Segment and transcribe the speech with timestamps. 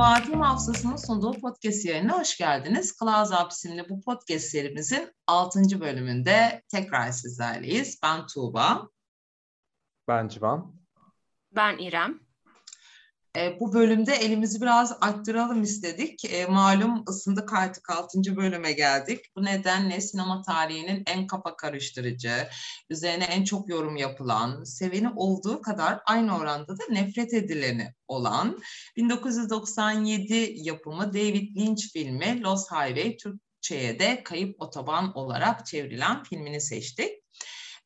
[0.00, 2.96] Merhaba, Film Hafızası'nın sunduğu podcast yayınına hoş geldiniz.
[2.98, 5.80] Cloud Up isimli bu podcast serimizin 6.
[5.80, 7.98] bölümünde tekrar sizlerleyiz.
[8.02, 8.88] Ben Tuğba.
[10.08, 10.74] Ben Civan.
[11.52, 12.20] Ben İrem.
[13.36, 16.24] E, bu bölümde elimizi biraz arttıralım istedik.
[16.24, 18.36] E, malum ısındık artık 6.
[18.36, 19.20] bölüme geldik.
[19.36, 22.48] Bu nedenle sinema tarihinin en kafa karıştırıcı,
[22.90, 28.58] üzerine en çok yorum yapılan, seveni olduğu kadar aynı oranda da nefret edileni olan
[28.96, 37.19] 1997 yapımı David Lynch filmi Lost Highway Türkçe'ye de Kayıp Otoban olarak çevrilen filmini seçtik.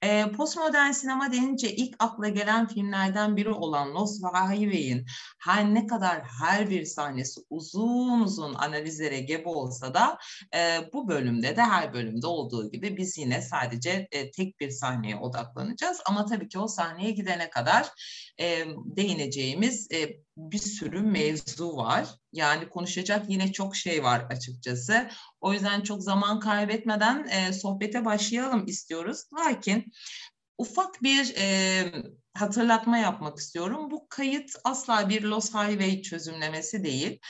[0.04, 5.06] E, postmodern sinema denince ilk akla gelen filmlerden biri olan Lost Highway'in
[5.38, 10.18] her ne kadar her bir sahnesi uzun uzun analizlere gebe olsa da
[10.54, 15.16] e, bu bölümde de her bölümde olduğu gibi biz yine sadece e, tek bir sahneye
[15.16, 16.00] odaklanacağız.
[16.06, 17.88] Ama tabii ki o sahneye gidene kadar
[18.40, 22.08] e, değineceğimiz e, bir sürü mevzu var.
[22.32, 25.08] Yani konuşacak yine çok şey var açıkçası.
[25.40, 29.24] O yüzden çok zaman kaybetmeden e, sohbete başlayalım istiyoruz.
[29.38, 29.92] Lakin
[30.58, 31.84] ufak bir e,
[32.34, 33.90] hatırlatma yapmak istiyorum.
[33.90, 37.20] Bu kayıt asla bir Lost Highway çözümlemesi değil.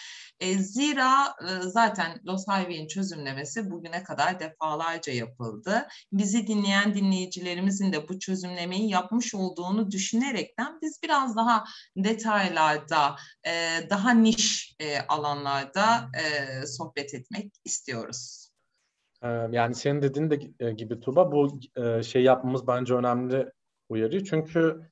[0.44, 5.86] E, zira e, zaten Lost Highway'in çözümlemesi bugüne kadar defalarca yapıldı.
[6.12, 11.64] Bizi dinleyen dinleyicilerimizin de bu çözümlemeyi yapmış olduğunu düşünerekten biz biraz daha
[11.96, 13.50] detaylarda, e,
[13.90, 18.50] daha niş e, alanlarda e, sohbet etmek istiyoruz.
[19.50, 21.60] Yani senin dediğin de gibi Tuba bu
[22.02, 23.50] şey yapmamız bence önemli
[23.88, 24.24] uyarı.
[24.24, 24.90] Çünkü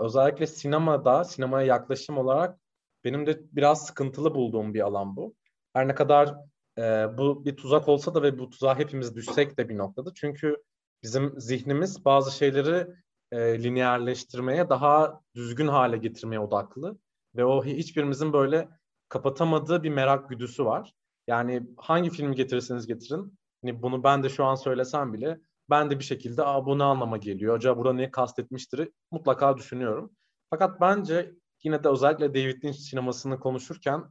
[0.00, 2.58] özellikle sinemada, sinemaya yaklaşım olarak
[3.04, 5.34] benim de biraz sıkıntılı bulduğum bir alan bu.
[5.72, 6.34] Her ne kadar
[6.78, 6.82] e,
[7.18, 10.10] bu bir tuzak olsa da ve bu tuzağa hepimiz düşsek de bir noktada.
[10.14, 10.56] Çünkü
[11.02, 12.86] bizim zihnimiz bazı şeyleri
[13.32, 16.98] e, lineerleştirmeye, daha düzgün hale getirmeye odaklı.
[17.36, 18.68] Ve o hiçbirimizin böyle
[19.08, 20.92] kapatamadığı bir merak güdüsü var.
[21.26, 25.98] Yani hangi filmi getirirseniz getirin, hani bunu ben de şu an söylesem bile ben de
[25.98, 30.10] bir şekilde Aa, bu ne anlama geliyor, acaba burada ne kastetmiştir mutlaka düşünüyorum.
[30.50, 34.04] Fakat bence yine de özellikle David Lynch sinemasını konuşurken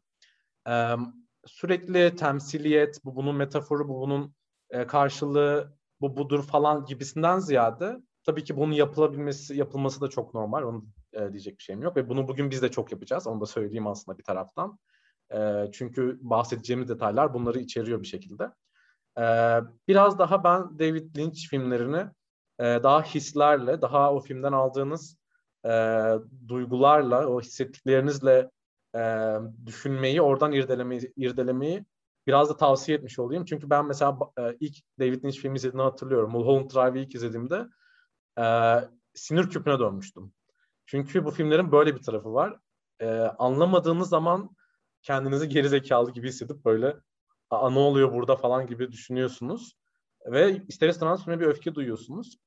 [0.69, 0.95] e,
[1.45, 4.35] sürekli temsiliyet, bu bunun metaforu, bu bunun
[4.69, 10.63] e, karşılığı, bu budur falan gibisinden ziyade tabii ki bunun yapılabilmesi, yapılması da çok normal.
[10.63, 13.27] Onun e, diyecek bir şeyim yok ve bunu bugün biz de çok yapacağız.
[13.27, 14.79] Onu da söyleyeyim aslında bir taraftan.
[15.33, 18.43] E, çünkü bahsedeceğimiz detaylar bunları içeriyor bir şekilde.
[19.17, 19.25] E,
[19.87, 22.05] biraz daha ben David Lynch filmlerini
[22.59, 25.17] e, daha hislerle, daha o filmden aldığınız
[25.67, 25.71] e,
[26.47, 28.51] duygularla, o hissettiklerinizle
[28.95, 29.33] e,
[29.65, 31.85] düşünmeyi, oradan irdelemeyi, irdelemeyi
[32.27, 33.45] biraz da tavsiye etmiş olayım.
[33.45, 36.31] Çünkü ben mesela e, ilk David Lynch filmi izlediğini hatırlıyorum.
[36.31, 37.67] Mulholland Drive'ı ilk izlediğimde
[38.39, 38.45] e,
[39.13, 40.33] sinir küpüne dönmüştüm.
[40.85, 42.59] Çünkü bu filmlerin böyle bir tarafı var.
[42.99, 44.49] E, anlamadığınız zaman
[45.01, 46.97] kendinizi geri zekalı gibi hissedip böyle
[47.49, 49.77] Aa, ne oluyor burada falan gibi düşünüyorsunuz.
[50.25, 52.37] Ve ister istemez filme bir öfke duyuyorsunuz.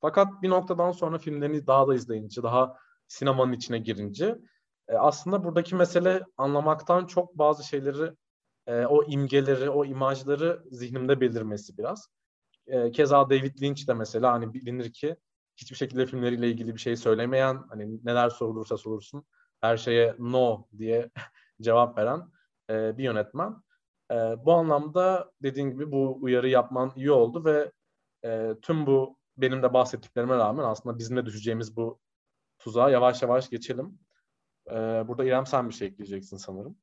[0.00, 2.76] Fakat bir noktadan sonra filmlerini daha da izleyince, daha
[3.08, 4.38] sinemanın içine girince
[4.88, 8.12] e, aslında buradaki mesele anlamaktan çok bazı şeyleri,
[8.66, 12.08] e, o imgeleri, o imajları zihnimde belirmesi biraz.
[12.66, 15.16] E, keza David Lynch de mesela hani bilinir ki
[15.56, 19.24] hiçbir şekilde filmleriyle ilgili bir şey söylemeyen, hani neler sorulursa sorulsun
[19.60, 21.10] her şeye no diye
[21.60, 22.22] cevap veren
[22.70, 23.56] e, bir yönetmen.
[24.10, 27.72] E, bu anlamda dediğin gibi bu uyarı yapman iyi oldu ve
[28.24, 32.00] e, tüm bu benim de bahsettiklerime rağmen aslında bizim de düşeceğimiz bu
[32.58, 33.98] tuzağa yavaş yavaş geçelim.
[34.70, 34.74] Ee,
[35.08, 36.78] burada İrem sen bir şey ekleyeceksin sanırım.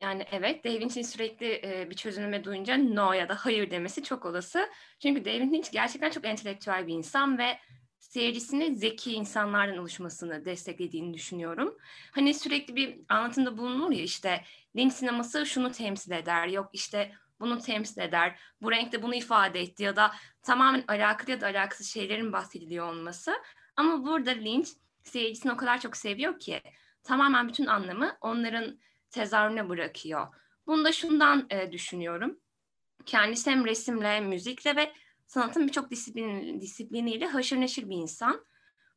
[0.00, 4.26] Yani evet, David Lynch'in sürekli e, bir çözümleme duyunca no ya da hayır demesi çok
[4.26, 4.68] olası.
[5.02, 7.58] Çünkü David Lynch gerçekten çok entelektüel bir insan ve
[7.98, 11.76] seyircisini zeki insanlardan oluşmasını desteklediğini düşünüyorum.
[12.12, 14.44] Hani sürekli bir anlatımda bulunur ya işte
[14.76, 19.82] Lynch sineması şunu temsil eder, yok işte bunu temsil eder, bu renkte bunu ifade etti
[19.82, 20.12] ya da
[20.42, 23.34] tamamen alakalı ya da alakasız şeylerin bahsediliyor olması.
[23.76, 24.68] Ama burada Lynch
[25.04, 26.62] seyircisini o kadar çok seviyor ki
[27.04, 28.78] tamamen bütün anlamı onların
[29.10, 30.26] tezahürüne bırakıyor.
[30.66, 32.38] Bunu da şundan e, düşünüyorum.
[33.06, 34.92] Kendisi hem resimle, müzikle ve
[35.26, 38.44] sanatın birçok disiplin, disipliniyle haşır neşir bir insan.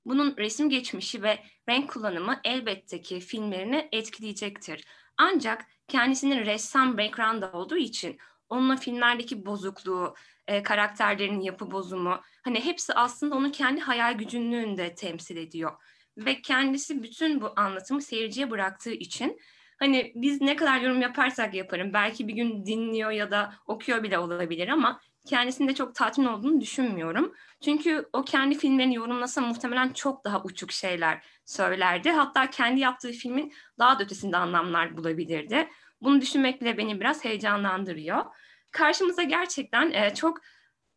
[0.05, 4.85] Bunun resim geçmişi ve renk kullanımı elbette ki filmlerini etkileyecektir.
[5.17, 8.17] Ancak kendisinin ressam background olduğu için
[8.51, 10.15] onunla filmlerdeki bozukluğu,
[10.47, 15.71] e, karakterlerin yapı bozumu hani hepsi aslında onun kendi hayal gücünlüğünü de temsil ediyor.
[16.17, 19.39] Ve kendisi bütün bu anlatımı seyirciye bıraktığı için
[19.79, 24.19] hani biz ne kadar yorum yaparsak yaparım belki bir gün dinliyor ya da okuyor bile
[24.19, 27.33] olabilir ama kendisinde çok tatmin olduğunu düşünmüyorum.
[27.63, 32.09] Çünkü o kendi filmlerini yorumlasa muhtemelen çok daha uçuk şeyler söylerdi.
[32.09, 35.67] Hatta kendi yaptığı filmin daha da ötesinde anlamlar bulabilirdi.
[36.01, 38.25] Bunu düşünmek bile beni biraz heyecanlandırıyor.
[38.71, 40.41] Karşımıza gerçekten e, çok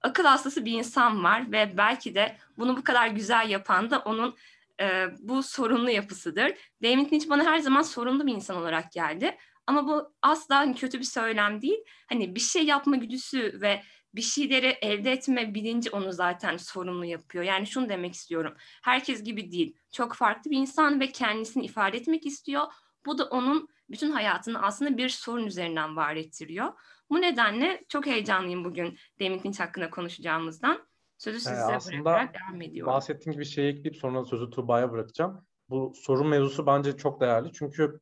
[0.02, 4.36] akıl hastası bir insan var ve belki de bunu bu kadar güzel yapan da onun
[4.80, 6.52] e, bu sorunlu yapısıdır.
[6.82, 9.36] David Lynch bana her zaman sorunlu bir insan olarak geldi.
[9.66, 11.78] Ama bu asla kötü bir söylem değil.
[12.08, 13.82] Hani bir şey yapma güdüsü ve
[14.14, 17.44] bir şeyleri elde etme bilinci onu zaten sorumlu yapıyor.
[17.44, 18.54] Yani şunu demek istiyorum.
[18.82, 19.76] Herkes gibi değil.
[19.92, 22.62] Çok farklı bir insan ve kendisini ifade etmek istiyor.
[23.06, 26.72] Bu da onun bütün hayatını aslında bir sorun üzerinden var ettiriyor.
[27.10, 30.86] Bu nedenle çok heyecanlıyım bugün David Lynch hakkında konuşacağımızdan.
[31.18, 32.92] Sözü size ee, aslında bırakarak devam ediyorum.
[32.92, 35.46] Bahsettiğim gibi şey ekleyip sonra sözü Tuğba'ya bırakacağım.
[35.68, 37.52] Bu sorun mevzusu bence çok değerli.
[37.52, 38.00] Çünkü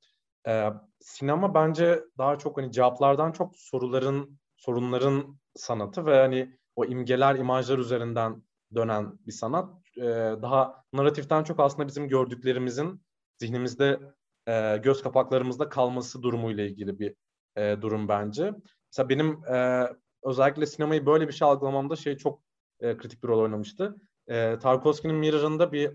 [0.49, 0.69] e,
[1.01, 7.79] sinema bence daha çok hani cevaplardan çok soruların, sorunların sanatı ve hani o imgeler, imajlar
[7.79, 8.43] üzerinden
[8.75, 9.71] dönen bir sanat.
[9.97, 10.03] E,
[10.43, 13.03] daha narratiften çok aslında bizim gördüklerimizin
[13.39, 14.01] zihnimizde,
[14.49, 17.15] e, göz kapaklarımızda kalması durumuyla ilgili bir
[17.57, 18.53] e, durum bence.
[18.91, 19.89] Mesela benim e,
[20.23, 22.43] özellikle sinemayı böyle bir şey algılamamda şey çok
[22.81, 23.97] e, kritik bir rol oynamıştı.
[24.29, 25.91] E, Tarkovski'nin Mirror'ında bir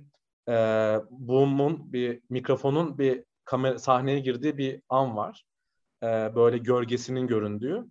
[0.50, 0.56] e,
[1.10, 5.46] boom'un, bir mikrofonun bir kamera sahneye girdiği bir an var.
[6.04, 7.86] E, böyle gölgesinin göründüğü.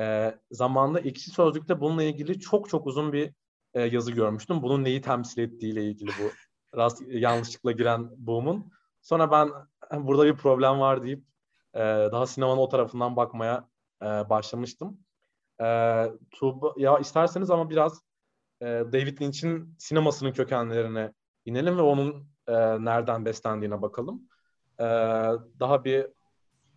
[0.00, 3.32] E, zamanında ekşi sözlükte bununla ilgili çok çok uzun bir
[3.74, 4.62] e, yazı görmüştüm.
[4.62, 6.30] Bunun neyi temsil ettiğiyle ilgili bu
[6.78, 8.72] rast yanlışlıkla giren boom'un.
[9.08, 9.50] Sonra ben
[10.06, 11.24] burada bir problem var deyip
[11.74, 11.80] e,
[12.12, 13.68] daha sinemanın o tarafından bakmaya
[14.02, 15.00] e, başlamıştım.
[15.60, 15.66] E,
[16.30, 18.02] Tuğba, ya isterseniz ama biraz
[18.60, 21.12] e, David Lynch'in sinemasının kökenlerine
[21.44, 24.28] inelim ve onun e, nereden beslendiğine bakalım.
[24.78, 24.84] E,
[25.60, 26.06] daha bir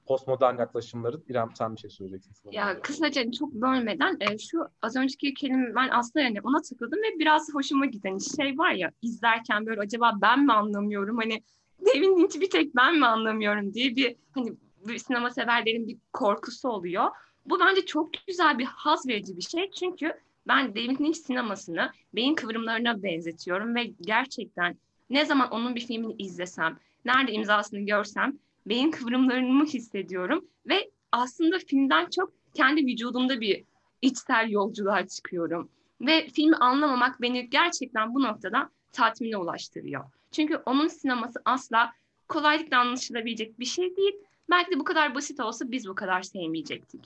[0.06, 1.22] postmodern yaklaşımları.
[1.28, 2.51] İrem sen bir şey söyleyeceksin.
[2.51, 7.19] Ya kısaca çok bölmeden e, şu az önceki kelime ben aslında yani ona tıkladım ve
[7.19, 11.44] biraz hoşuma giden şey var ya izlerken böyle acaba ben mi anlamıyorum hani
[11.86, 14.54] David Lynch'i bir tek ben mi anlamıyorum diye bir hani
[14.88, 17.10] bir sinema severlerin bir korkusu oluyor.
[17.45, 20.13] Bu bence çok güzel bir haz verici bir şey çünkü
[20.48, 24.78] ben David Lynch sinemasını beyin kıvrımlarına benzetiyorum ve gerçekten
[25.10, 32.10] ne zaman onun bir filmini izlesem, nerede imzasını görsem beyin kıvrımlarımı hissediyorum ve aslında filmden
[32.10, 33.63] çok kendi vücudumda bir
[34.01, 35.69] içsel yolculuğa çıkıyorum.
[36.01, 40.04] Ve filmi anlamamak beni gerçekten bu noktada tatmine ulaştırıyor.
[40.31, 41.94] Çünkü onun sineması asla
[42.28, 44.13] kolaylıkla anlaşılabilecek bir şey değil.
[44.50, 47.01] Belki de bu kadar basit olsa biz bu kadar sevmeyecektik.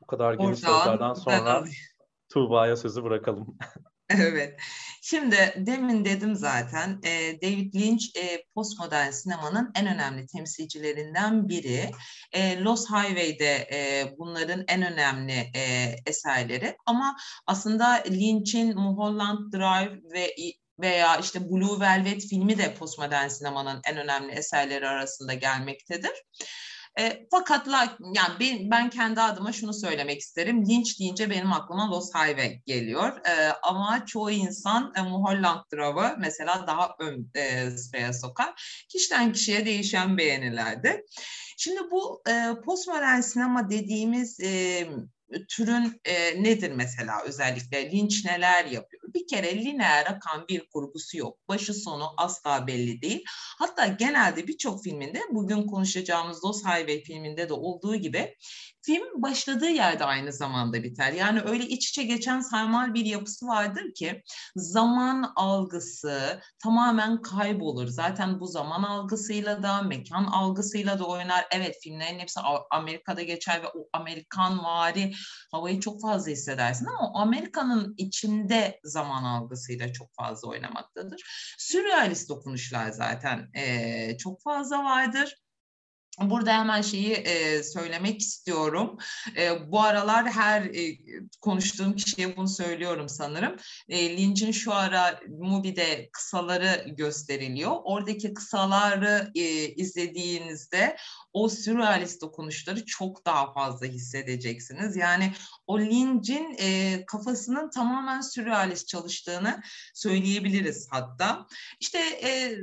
[0.00, 1.64] Bu kadar geniş sözlerden sonra
[2.28, 3.58] Tuğba'ya sözü bırakalım.
[4.18, 4.60] Evet.
[5.02, 11.90] Şimdi demin dedim zaten e, David Lynch e, postmodern sinemanın en önemli temsilcilerinden biri.
[12.32, 16.76] E, Lost Highway'de e, bunların en önemli e, eserleri.
[16.86, 17.16] Ama
[17.46, 20.34] aslında Lynch'in Mulholland Drive ve
[20.82, 26.12] veya işte Blue Velvet filmi de postmodern sinemanın en önemli eserleri arasında gelmektedir.
[26.98, 27.66] E, fakat
[28.14, 30.66] yani ben, ben kendi adıma şunu söylemek isterim.
[30.66, 33.26] Lynch deyince benim aklıma Lost Highway geliyor.
[33.26, 38.84] E, ama çoğu insan e, Mulholland Drive'ı mesela daha ön e, sıraya sokar.
[38.88, 41.04] Kişiden kişiye değişen beğenilerde.
[41.58, 44.86] Şimdi bu e, postmodern sinema dediğimiz e,
[45.48, 49.02] türün e, nedir mesela özellikle Lynch neler yapıyor?
[49.14, 51.38] Bir kere lineer akan bir kurgusu yok.
[51.48, 53.24] Başı sonu asla belli değil.
[53.58, 58.36] Hatta genelde birçok filminde bugün konuşacağımız Lost Highway filminde de olduğu gibi
[58.82, 61.12] film başladığı yerde aynı zamanda biter.
[61.12, 64.22] Yani öyle iç içe geçen sarmal bir yapısı vardır ki
[64.56, 67.88] zaman algısı tamamen kaybolur.
[67.88, 71.46] Zaten bu zaman algısıyla da mekan algısıyla da oynar.
[71.52, 75.12] Evet filmlerin hepsi Amerika'da geçer ve o Amerikan vari
[75.52, 81.22] havayı çok fazla hissedersin ama Amerika'nın içinde zaman algısıyla çok fazla oynamaktadır.
[81.58, 85.42] Sürrealist dokunuşlar zaten e, çok fazla vardır.
[86.20, 88.98] Burada hemen şeyi e, söylemek istiyorum.
[89.36, 90.98] E, bu aralar her e,
[91.40, 93.56] konuştuğum kişiye bunu söylüyorum sanırım.
[93.88, 97.72] E, Lynch'in şu ara Mubi'de kısaları gösteriliyor.
[97.84, 100.96] Oradaki kısaları e, izlediğinizde
[101.32, 104.96] o sürrealist dokunuşları çok daha fazla hissedeceksiniz.
[104.96, 105.32] Yani
[105.66, 109.62] o Lynch'in e, kafasının tamamen sürrealist çalıştığını
[109.94, 111.46] söyleyebiliriz hatta.
[111.80, 112.56] İşte e,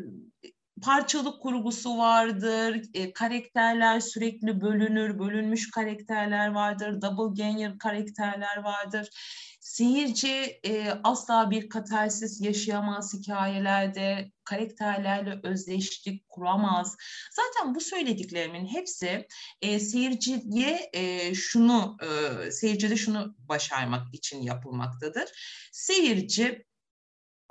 [0.81, 9.09] parçalı kurgusu vardır, e, karakterler sürekli bölünür, bölünmüş karakterler vardır, double ganger karakterler vardır.
[9.59, 16.95] Seyirci e, asla bir katarsis yaşayamaz hikayelerde, karakterlerle özdeşlik kuramaz.
[17.31, 19.27] Zaten bu söylediklerimin hepsi
[19.61, 25.29] e, seyirciye e, şunu, e, seyircide şunu başarmak için yapılmaktadır.
[25.71, 26.68] Seyirci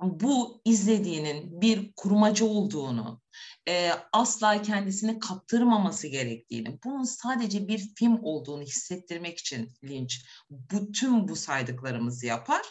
[0.02, 3.21] bu izlediğinin bir kurmaca olduğunu,
[3.69, 10.14] e, asla kendisini kaptırmaması gerektiğini, bunun sadece bir film olduğunu hissettirmek için Lynch
[10.50, 12.62] bütün bu saydıklarımızı yapar.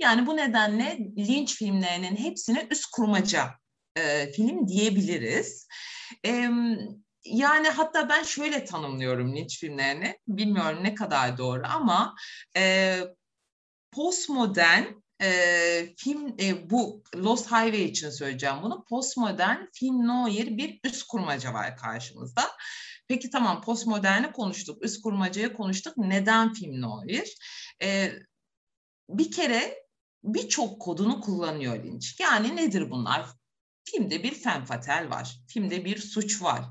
[0.00, 3.50] Yani bu nedenle Lynch filmlerinin hepsine üst kurmaca
[3.96, 5.68] e, film diyebiliriz.
[6.26, 6.50] E,
[7.24, 12.14] yani hatta ben şöyle tanımlıyorum Lynch filmlerini, bilmiyorum ne kadar doğru ama
[12.56, 12.98] e,
[13.92, 18.84] postmodern e, film e, bu Lost Highway için söyleyeceğim bunu.
[18.88, 22.42] Postmodern film noir bir üst kurmaca var karşımızda.
[23.08, 25.96] Peki tamam postmoderni konuştuk, üst kurmacayı konuştuk.
[25.96, 27.36] Neden film noir?
[27.82, 28.12] E,
[29.08, 29.82] bir kere
[30.24, 32.20] birçok kodunu kullanıyor Lynch.
[32.20, 33.26] Yani nedir bunlar?
[33.84, 35.38] Filmde bir femme fatale var.
[35.48, 36.64] Filmde bir suç var.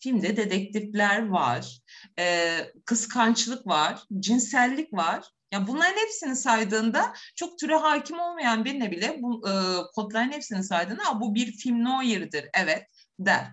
[0.00, 1.80] Filmde dedektifler var.
[2.18, 4.02] E, kıskançlık var.
[4.18, 5.24] Cinsellik var.
[5.52, 9.52] Yani bunların hepsini saydığında çok türe hakim olmayan birine bile bu e,
[9.94, 12.86] kodların hepsini saydığında bu bir film noir'dir evet
[13.18, 13.46] der.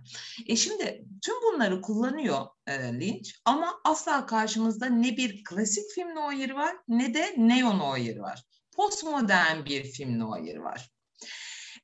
[0.48, 6.50] E şimdi tüm bunları kullanıyor e, Lynch ama asla karşımızda ne bir klasik film noir
[6.50, 8.44] var ne de neo noir var.
[8.76, 10.95] Postmodern bir film noir var.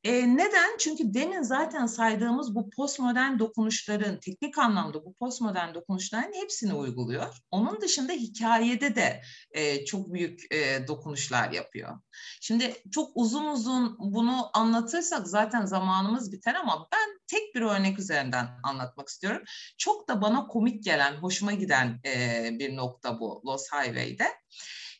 [0.03, 0.77] E, neden?
[0.79, 7.35] Çünkü demin zaten saydığımız bu postmodern dokunuşların, teknik anlamda bu postmodern dokunuşların hepsini uyguluyor.
[7.51, 11.99] Onun dışında hikayede de e, çok büyük e, dokunuşlar yapıyor.
[12.41, 18.47] Şimdi çok uzun uzun bunu anlatırsak zaten zamanımız biter ama ben tek bir örnek üzerinden
[18.63, 19.43] anlatmak istiyorum.
[19.77, 24.27] Çok da bana komik gelen, hoşuma giden e, bir nokta bu Lost Highway'de.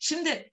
[0.00, 0.52] Şimdi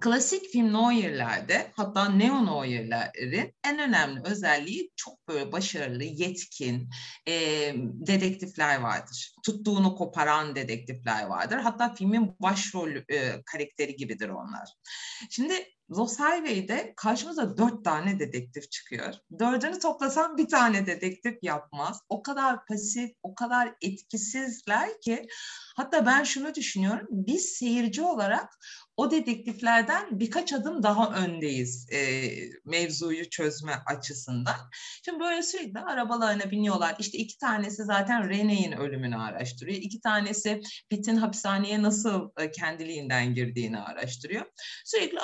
[0.00, 6.88] klasik film noirlerde hatta neo noirlerin en önemli özelliği çok böyle başarılı, yetkin
[7.28, 7.32] e,
[8.06, 9.34] dedektifler vardır.
[9.44, 11.56] Tuttuğunu koparan dedektifler vardır.
[11.56, 14.68] Hatta filmin başrol e, karakteri gibidir onlar.
[15.30, 15.54] Şimdi
[15.90, 19.14] Lost Highway'de karşımıza dört tane dedektif çıkıyor.
[19.38, 22.00] Dördünü toplasam bir tane dedektif yapmaz.
[22.08, 25.26] O kadar pasif, o kadar etkisizler ki
[25.76, 27.06] hatta ben şunu düşünüyorum.
[27.10, 28.58] Biz seyirci olarak
[28.96, 32.30] o dedektiflerden birkaç adım daha öndeyiz e,
[32.64, 34.70] mevzuyu çözme açısından.
[35.04, 36.96] Şimdi böyle sürekli arabalarına biniyorlar.
[36.98, 39.78] İşte iki tanesi zaten Rene'in ölümünü araştırıyor.
[39.78, 44.46] İki tanesi Pitt'in hapishaneye nasıl e, kendiliğinden girdiğini araştırıyor.
[44.84, 45.20] Sürekli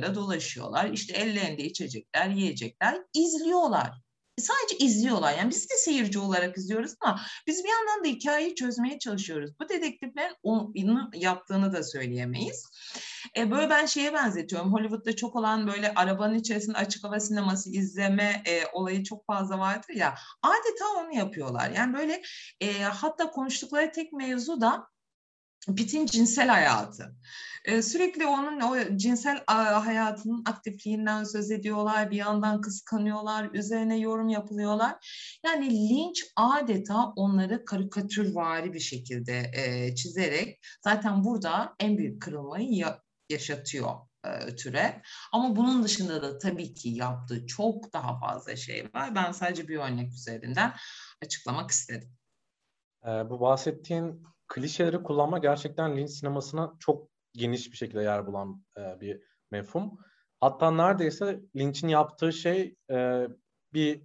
[0.00, 0.90] arabalarla dolaşıyorlar.
[0.90, 3.92] İşte ellerinde içecekler, yiyecekler, izliyorlar
[4.38, 5.34] sadece izliyorlar.
[5.38, 9.50] Yani biz de seyirci olarak izliyoruz ama biz bir yandan da hikayeyi çözmeye çalışıyoruz.
[9.60, 12.64] Bu dedektiflerin onu yaptığını da söyleyemeyiz.
[13.36, 14.72] E, böyle ben şeye benzetiyorum.
[14.72, 19.94] Hollywood'da çok olan böyle arabanın içerisinde açık hava sineması izleme e, olayı çok fazla vardır
[19.94, 20.14] ya.
[20.42, 21.70] Adeta onu yapıyorlar.
[21.70, 22.22] Yani böyle
[22.60, 24.86] e, hatta konuştukları tek mevzu da
[25.76, 27.16] Pitt'in cinsel hayatı.
[27.64, 34.96] Ee, sürekli onun o cinsel hayatının aktifliğinden söz ediyorlar, bir yandan kıskanıyorlar, üzerine yorum yapılıyorlar.
[35.44, 43.02] Yani Lynch adeta onları karikatürvari bir şekilde e, çizerek zaten burada en büyük kırılmayı ya,
[43.30, 45.02] yaşatıyor e, türe.
[45.32, 49.14] Ama bunun dışında da tabii ki yaptığı çok daha fazla şey var.
[49.14, 50.72] Ben sadece bir örnek üzerinden
[51.24, 52.16] açıklamak istedim.
[53.04, 59.00] E, bu bahsettiğin klişeleri kullanma gerçekten Lynch sinemasına çok geniş bir şekilde yer bulan e,
[59.00, 59.98] bir mefhum.
[60.40, 63.28] Hatta neredeyse Lynch'in yaptığı şey e,
[63.72, 64.02] bir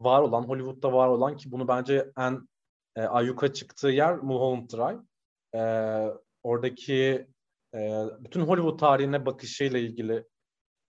[0.00, 2.48] var olan, Hollywood'da var olan ki bunu bence en
[2.96, 5.02] e, ayyuka çıktığı yer Mulholland Drive.
[5.54, 5.62] E,
[6.42, 7.26] oradaki
[7.74, 10.24] e, bütün Hollywood tarihine bakışıyla ilgili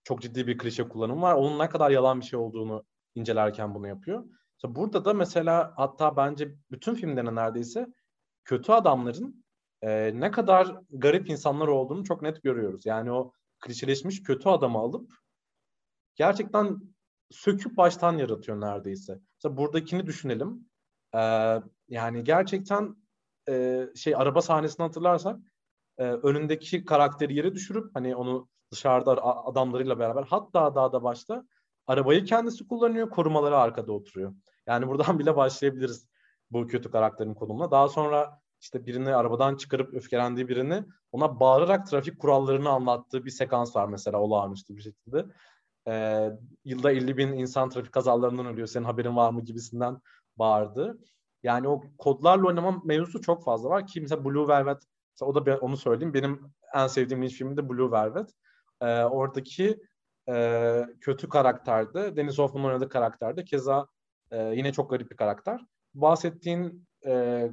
[0.04, 1.34] çok ciddi bir klişe kullanım var.
[1.34, 4.24] Onun ne kadar yalan bir şey olduğunu incelerken bunu yapıyor.
[4.56, 7.86] İşte burada da mesela hatta bence bütün filmlerine neredeyse
[8.44, 9.39] kötü adamların
[9.82, 12.86] e, ne kadar garip insanlar olduğunu çok net görüyoruz.
[12.86, 15.12] Yani o klişeleşmiş kötü adamı alıp
[16.14, 16.80] gerçekten
[17.30, 19.18] söküp baştan yaratıyor neredeyse.
[19.36, 20.68] Mesela buradakini düşünelim.
[21.14, 21.20] E,
[21.88, 22.96] yani gerçekten
[23.48, 25.38] e, şey araba sahnesini hatırlarsak
[25.98, 31.44] e, önündeki karakteri yere düşürüp hani onu dışarıda adamlarıyla beraber hatta daha da başta
[31.86, 34.34] arabayı kendisi kullanıyor, korumaları arkada oturuyor.
[34.66, 36.08] Yani buradan bile başlayabiliriz
[36.50, 37.70] bu kötü karakterin konumuna.
[37.70, 43.76] Daha sonra işte birini arabadan çıkarıp öfkelendiği birini ona bağırarak trafik kurallarını anlattığı bir sekans
[43.76, 45.26] var mesela olağanüstü bir şekilde.
[45.88, 46.30] Ee,
[46.64, 50.00] yılda 50 bin insan trafik kazalarından ölüyor senin haberin var mı gibisinden
[50.36, 50.98] bağırdı.
[51.42, 54.82] Yani o kodlarla oynama mevzusu çok fazla var ki mesela Blue Velvet
[55.20, 58.30] o da onu söyleyeyim benim en sevdiğim ilk filmi de Blue Velvet.
[58.80, 59.80] e, oradaki
[60.28, 62.16] e, kötü karakterdi.
[62.16, 63.44] Deniz Hoffman'ın oynadığı karakterdi.
[63.44, 63.86] Keza
[64.30, 65.60] e, yine çok garip bir karakter.
[65.94, 67.44] Bahsettiğin e,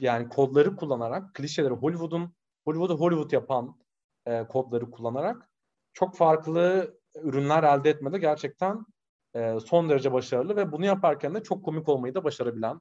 [0.00, 3.78] yani kodları kullanarak, klişeleri Hollywood'un Hollywood'u Hollywood yapan
[4.26, 5.50] e, kodları kullanarak
[5.92, 8.86] çok farklı ürünler elde etmede gerçekten
[9.34, 12.80] e, son derece başarılı ve bunu yaparken de çok komik olmayı da başarabilen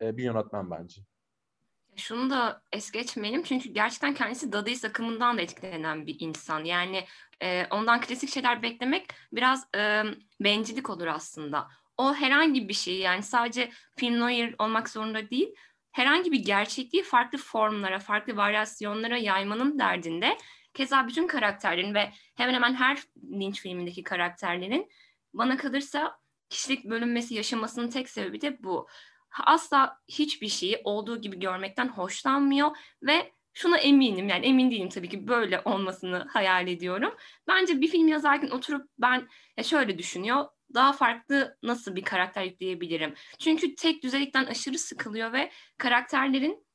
[0.00, 1.02] e, bir yönetmen bence.
[1.96, 6.64] Şunu da es geçmeyelim çünkü gerçekten kendisi Dadaist akımından da etkilenen bir insan.
[6.64, 7.04] Yani
[7.42, 10.02] e, ondan klasik şeyler beklemek biraz e,
[10.40, 11.68] bencillik olur aslında.
[11.96, 15.54] O herhangi bir şey yani sadece film noir olmak zorunda değil,
[15.96, 20.38] herhangi bir gerçekliği farklı formlara, farklı varyasyonlara yaymanın derdinde.
[20.74, 22.98] Keza bütün karakterlerin ve hemen hemen her
[23.32, 24.88] Lynch filmindeki karakterlerin
[25.34, 26.18] bana kalırsa
[26.50, 28.88] kişilik bölünmesi yaşamasının tek sebebi de bu
[29.44, 32.70] asla hiçbir şeyi olduğu gibi görmekten hoşlanmıyor
[33.02, 37.14] ve şuna eminim yani emin değilim tabii ki böyle olmasını hayal ediyorum.
[37.48, 40.44] Bence bir film yazarken oturup ben ya şöyle düşünüyor
[40.74, 43.14] daha farklı nasıl bir karakter yükleyebilirim?
[43.38, 46.66] Çünkü tek düzelikten aşırı sıkılıyor ve karakterlerin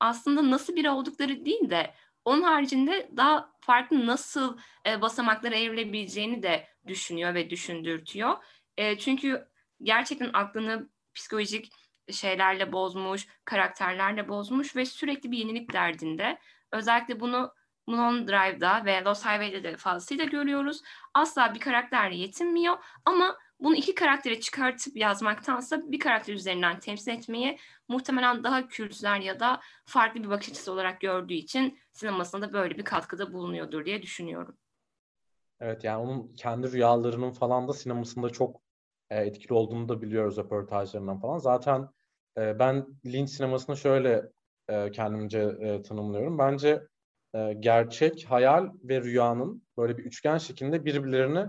[0.00, 6.68] aslında nasıl biri oldukları değil de onun haricinde daha farklı nasıl e, basamaklara evrilebileceğini de
[6.86, 8.36] düşünüyor ve düşündürtüyor.
[8.76, 9.48] E, çünkü
[9.82, 11.72] gerçekten aklını psikolojik
[12.10, 16.38] şeylerle bozmuş, karakterlerle bozmuş ve sürekli bir yenilik derdinde.
[16.72, 17.54] Özellikle bunu
[17.86, 20.82] Mulholland Drive'da ve Lost Highway'de de fazlasıyla görüyoruz.
[21.14, 27.58] Asla bir karakterle yetinmiyor ama bunu iki karaktere çıkartıp yazmaktansa bir karakter üzerinden temsil etmeyi
[27.88, 32.84] muhtemelen daha kültürel ya da farklı bir bakış açısı olarak gördüğü için sinemasında böyle bir
[32.84, 34.56] katkıda bulunuyordur diye düşünüyorum.
[35.60, 38.60] Evet yani onun kendi rüyalarının falan da sinemasında çok
[39.10, 41.38] e, etkili olduğunu da biliyoruz röportajlarından falan.
[41.38, 41.88] Zaten
[42.38, 44.32] e, ben Lynch sinemasını şöyle
[44.68, 46.38] e, kendimce e, tanımlıyorum.
[46.38, 46.82] Bence
[47.36, 51.46] e, gerçek, hayal ve rüyanın böyle bir üçgen şeklinde birbirlerini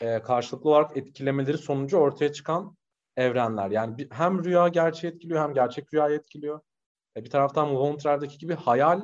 [0.00, 2.76] e, karşılıklı olarak etkilemeleri sonucu ortaya çıkan
[3.16, 3.70] evrenler.
[3.70, 6.60] Yani bir, hem rüya gerçeği etkiliyor hem gerçek rüyayı etkiliyor.
[7.16, 9.02] E, bir taraftan Mulholland gibi hayal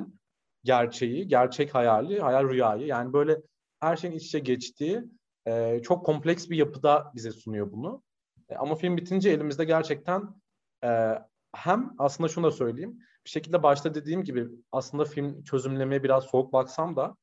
[0.63, 2.87] gerçeği, gerçek hayali, hayal rüyayı.
[2.87, 3.37] Yani böyle
[3.79, 5.03] her şeyin iç içe geçtiği
[5.47, 8.03] e, çok kompleks bir yapıda bize sunuyor bunu.
[8.49, 10.41] E, ama film bitince elimizde gerçekten
[10.83, 11.13] e,
[11.55, 12.99] hem aslında şunu da söyleyeyim.
[13.25, 17.15] Bir şekilde başta dediğim gibi aslında film çözümlemeye biraz soğuk baksam da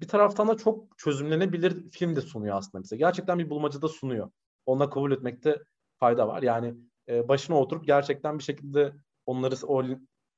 [0.00, 2.96] bir taraftan da çok çözümlenebilir film de sunuyor aslında bize.
[2.96, 4.30] Gerçekten bir bulmaca da sunuyor.
[4.66, 5.58] Onunla kabul etmekte
[5.98, 6.42] fayda var.
[6.42, 6.74] Yani
[7.08, 8.92] e, başına oturup gerçekten bir şekilde
[9.26, 9.84] onları o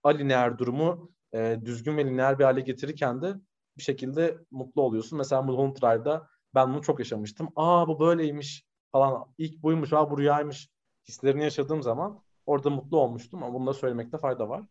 [0.02, 3.34] alineer durumu e, düzgün ve lineer bir hale getirirken de
[3.76, 5.18] bir şekilde mutlu oluyorsun.
[5.18, 7.48] Mesela Mulholland Drive'da ben bunu çok yaşamıştım.
[7.56, 9.34] Aa bu böyleymiş falan.
[9.38, 10.68] İlk buymuş, aa bu rüyaymış
[11.08, 14.64] hislerini yaşadığım zaman orada mutlu olmuştum ama bunu da söylemekte fayda var.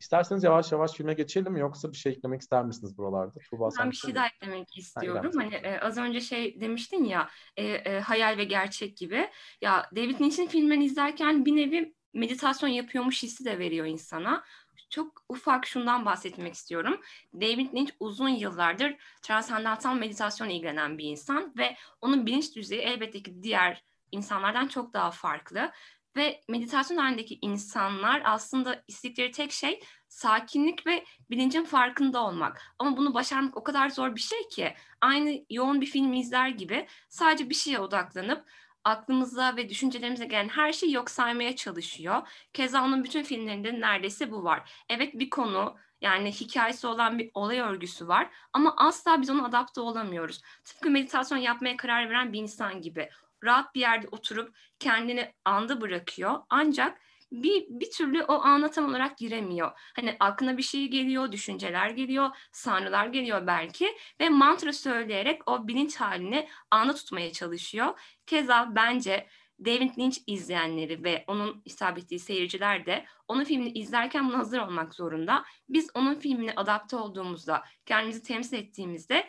[0.00, 3.40] İsterseniz yavaş yavaş filme geçelim yoksa bir şey eklemek ister misiniz buralarda?
[3.50, 5.30] Tuğba, ben bir şey daha eklemek istiyorum.
[5.34, 9.30] Ha, hani e, az önce şey demiştin ya e, e, hayal ve gerçek gibi.
[9.60, 14.44] Ya David Lynch'in filmlerini izlerken bir nevi meditasyon yapıyormuş hissi de veriyor insana.
[14.90, 17.00] Çok ufak şundan bahsetmek istiyorum.
[17.34, 23.42] David Lynch uzun yıllardır transandantal meditasyon ilgilenen bir insan ve onun bilinç düzeyi elbette ki
[23.42, 25.72] diğer insanlardan çok daha farklı.
[26.16, 32.62] Ve meditasyon halindeki insanlar aslında istedikleri tek şey sakinlik ve bilincin farkında olmak.
[32.78, 36.86] Ama bunu başarmak o kadar zor bir şey ki aynı yoğun bir film izler gibi
[37.08, 38.44] sadece bir şeye odaklanıp
[38.84, 42.28] aklımıza ve düşüncelerimize gelen her şeyi yok saymaya çalışıyor.
[42.52, 44.70] Keza onun bütün filmlerinde neredeyse bu var.
[44.88, 49.80] Evet bir konu yani hikayesi olan bir olay örgüsü var ama asla biz ona adapte
[49.80, 50.40] olamıyoruz.
[50.64, 53.10] Tıpkı meditasyon yapmaya karar veren bir insan gibi
[53.44, 56.40] rahat bir yerde oturup kendini anda bırakıyor.
[56.50, 57.00] Ancak
[57.32, 59.70] bir, bir türlü o ana tam olarak giremiyor.
[59.96, 65.96] Hani aklına bir şey geliyor, düşünceler geliyor, sanrılar geliyor belki ve mantra söyleyerek o bilinç
[65.96, 68.00] halini anda tutmaya çalışıyor.
[68.26, 69.26] Keza bence
[69.64, 74.94] David Lynch izleyenleri ve onun hitap ettiği seyirciler de onun filmini izlerken buna hazır olmak
[74.94, 75.44] zorunda.
[75.68, 79.28] Biz onun filmine adapte olduğumuzda, kendimizi temsil ettiğimizde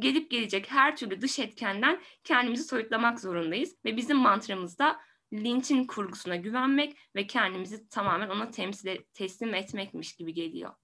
[0.00, 5.00] gelip gelecek her türlü dış etkenden kendimizi soyutlamak zorundayız ve bizim mantramız da
[5.32, 10.74] Lynch'in kurgusuna güvenmek ve kendimizi tamamen ona temsil teslim etmekmiş gibi geliyor.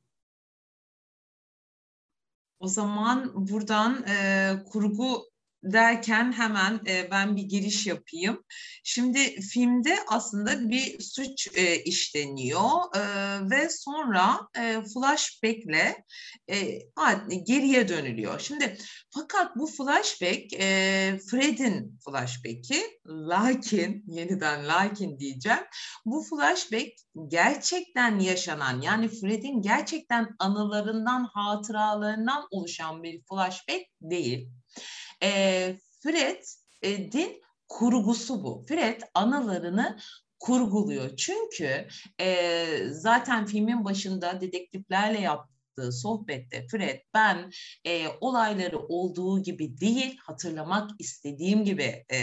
[2.58, 5.30] O zaman buradan e, kurgu
[5.72, 8.44] derken hemen e, ben bir giriş yapayım.
[8.84, 13.00] Şimdi filmde aslında bir suç e, işleniyor e,
[13.50, 14.40] ve sonra
[14.94, 15.96] flashback'le
[17.46, 18.40] geriye dönülüyor.
[18.40, 18.78] Şimdi
[19.10, 20.50] fakat bu flashback
[21.30, 25.64] Fred'in flashback'i lakin yeniden lakin diyeceğim.
[26.04, 26.90] Bu flashback
[27.28, 34.48] gerçekten yaşanan yani Fred'in gerçekten anılarından hatıralarından oluşan bir flashback değil.
[35.22, 38.64] E, Fred'in kurgusu bu.
[38.68, 39.98] Fred anılarını
[40.38, 41.16] kurguluyor.
[41.16, 41.88] Çünkü
[42.20, 45.55] e, zaten filmin başında dedektiflerle yaptığı
[45.92, 47.50] sohbette Fred ben
[47.84, 52.18] e, olayları olduğu gibi değil hatırlamak istediğim gibi e,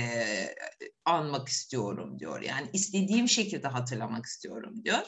[1.06, 2.42] anmak istiyorum diyor.
[2.42, 5.04] Yani istediğim şekilde hatırlamak istiyorum diyor.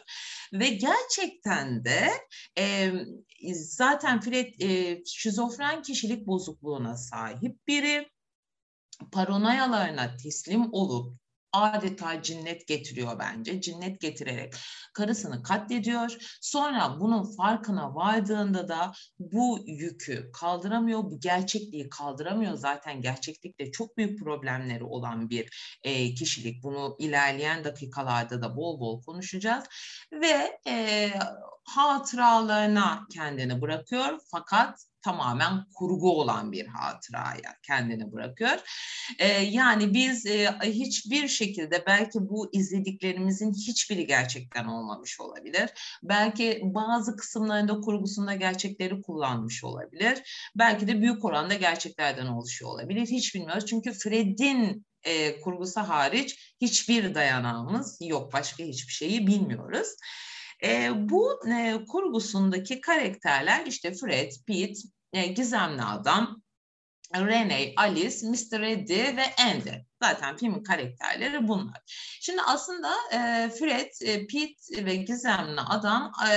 [0.54, 2.10] Ve gerçekten de
[2.58, 2.92] e,
[3.54, 8.10] zaten Fred e, şizofren kişilik bozukluğuna sahip biri
[9.12, 11.25] paranoyalarına teslim olup
[11.56, 13.62] adeta cinnet getiriyor bence.
[13.62, 14.54] Cinnet getirerek
[14.94, 16.18] karısını katlediyor.
[16.42, 22.54] Sonra bunun farkına vardığında da bu yükü kaldıramıyor, bu gerçekliği kaldıramıyor.
[22.54, 26.64] Zaten gerçeklikte çok büyük problemleri olan bir e, kişilik.
[26.64, 29.64] Bunu ilerleyen dakikalarda da bol bol konuşacağız.
[30.12, 31.10] Ve e,
[31.66, 38.58] hatıralarına kendini bırakıyor fakat tamamen kurgu olan bir hatıraya kendini bırakıyor.
[39.20, 45.70] E, yani biz e, hiçbir şekilde belki bu izlediklerimizin hiçbiri gerçekten olmamış olabilir.
[46.04, 50.50] Belki bazı kısımlarında kurgusunda gerçekleri kullanmış olabilir.
[50.56, 53.08] Belki de büyük oranda gerçeklerden oluşuyor olabilir.
[53.08, 53.66] Hiç bilmiyoruz.
[53.66, 58.34] Çünkü Fred'in e, kurgusu hariç hiçbir dayanağımız yok.
[58.34, 59.88] Başka hiçbir şeyi bilmiyoruz.
[60.64, 64.80] E, bu e, kurgusundaki karakterler işte Fred, Pete,
[65.16, 66.42] e, Gizemli Adam,
[67.16, 68.62] Rene, Alice, Mr.
[68.62, 69.86] Eddie ve Andy.
[70.04, 71.82] Zaten filmin karakterleri bunlar.
[72.22, 76.34] Şimdi aslında e, Fred, e, Pete ve Gizemli Adam e,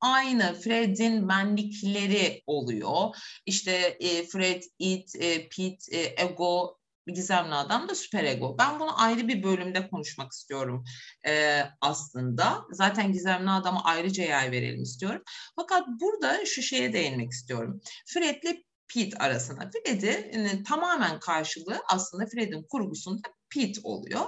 [0.00, 3.16] aynı Fred'in benlikleri oluyor.
[3.46, 6.75] İşte e, Fred, It, e, Pete, e, Ego,
[7.06, 8.56] gizemli adam da süper ego.
[8.58, 10.84] Ben bunu ayrı bir bölümde konuşmak istiyorum
[11.26, 12.64] e, aslında.
[12.72, 15.22] Zaten gizemli adama ayrıca yer verelim istiyorum.
[15.56, 17.80] Fakat burada şu şeye değinmek istiyorum.
[18.06, 19.70] Fred'le Pete arasında.
[19.70, 24.26] Fred'in tamamen karşılığı aslında Fred'in kurgusunda Pete oluyor.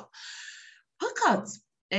[0.98, 1.48] Fakat
[1.92, 1.98] e,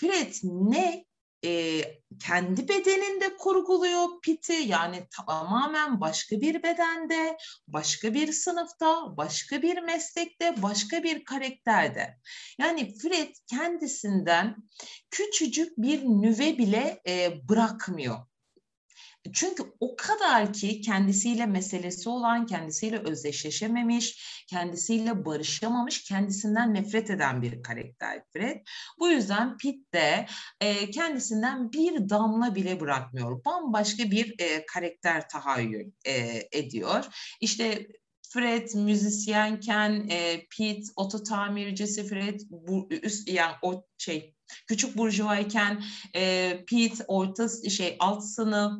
[0.00, 1.04] Fred ne
[1.44, 1.82] e,
[2.18, 7.36] kendi bedeninde kurguluyor piti yani tamamen başka bir bedende,
[7.68, 12.18] başka bir sınıfta, başka bir meslekte, başka bir karakterde.
[12.58, 14.56] Yani Fred kendisinden
[15.10, 18.16] küçücük bir nüve bile e, bırakmıyor.
[19.32, 27.62] Çünkü o kadar ki kendisiyle meselesi olan, kendisiyle özdeşleşememiş, kendisiyle barışamamış, kendisinden nefret eden bir
[27.62, 28.66] karakter Fred.
[28.98, 30.26] Bu yüzden Pitt de
[30.60, 33.44] e, kendisinden bir damla bile bırakmıyor.
[33.44, 37.04] Bambaşka bir e, karakter tahayyül e, ediyor.
[37.40, 37.86] İşte
[38.28, 44.34] Fred müzisyenken, e, Pete oto tamircisi, Fred bu, üst yani o şey
[44.66, 45.84] küçük burjuvayken,
[46.14, 48.72] e, Pete orta şey alt sınıf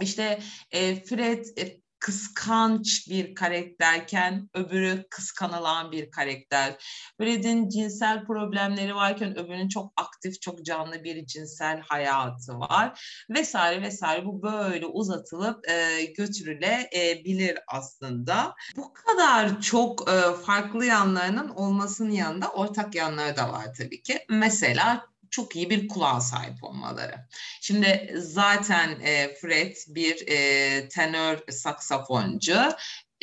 [0.00, 0.38] işte
[0.70, 6.76] e, Fred e, kıskanç bir karakterken öbürü kıskanılan bir karakter.
[7.18, 14.26] Fred'in cinsel problemleri varken öbürünün çok aktif, çok canlı bir cinsel hayatı var vesaire vesaire.
[14.26, 18.54] Bu böyle uzatılıp e, götürülebilir aslında.
[18.76, 24.18] Bu kadar çok e, farklı yanlarının olmasının yanında ortak yanları da var tabii ki.
[24.28, 27.14] Mesela çok iyi bir kulağa sahip olmaları.
[27.60, 32.58] Şimdi zaten e, Fred bir e, tenör saksafoncu.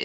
[0.00, 0.04] E,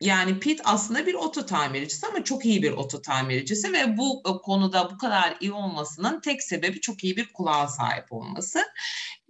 [0.00, 4.30] yani Pete aslında bir oto tamircisi ama çok iyi bir oto tamircisi ve bu e,
[4.42, 8.62] konuda bu kadar iyi olmasının tek sebebi çok iyi bir kulağa sahip olması.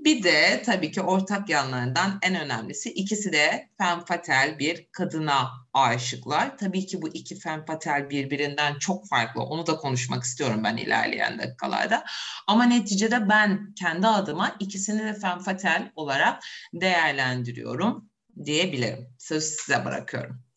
[0.04, 6.58] Bir de tabii ki ortak yanlarından en önemlisi ikisi de femme fatale bir kadına aşıklar.
[6.58, 9.42] Tabii ki bu iki femme fatale birbirinden çok farklı.
[9.42, 12.04] Onu da konuşmak istiyorum ben ilerleyen dakikalarda.
[12.46, 16.42] Ama neticede ben kendi adıma ikisini de femme fatale olarak
[16.74, 18.10] değerlendiriyorum
[18.44, 19.08] diyebilirim.
[19.18, 20.51] Söz size bırakıyorum.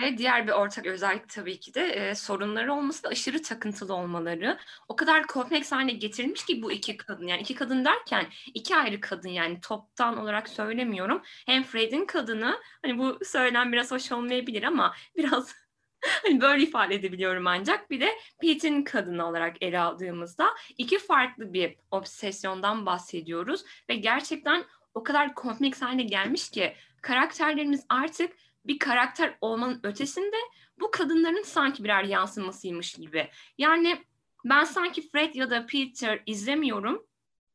[0.00, 4.58] Ve diğer bir ortak özellik tabii ki de e, sorunları olması da aşırı takıntılı olmaları.
[4.88, 7.26] O kadar kompleks haline getirilmiş ki bu iki kadın.
[7.26, 11.22] Yani iki kadın derken iki ayrı kadın yani toptan olarak söylemiyorum.
[11.46, 15.54] Hem Fred'in kadını hani bu söylem biraz hoş olmayabilir ama biraz
[16.22, 20.48] hani böyle ifade edebiliyorum ancak bir de Pete'in kadını olarak ele aldığımızda
[20.78, 28.32] iki farklı bir obsesyondan bahsediyoruz ve gerçekten o kadar kompleks haline gelmiş ki karakterlerimiz artık
[28.68, 30.36] bir karakter olmanın ötesinde
[30.80, 33.30] bu kadınların sanki birer yansımasıymış gibi.
[33.58, 34.04] Yani
[34.44, 37.06] ben sanki Fred ya da Peter izlemiyorum.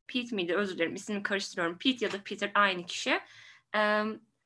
[0.08, 1.78] Pete miydi özür dilerim ismini karıştırıyorum.
[1.78, 3.20] Pete ya da Peter aynı kişi.
[3.76, 4.04] Ee,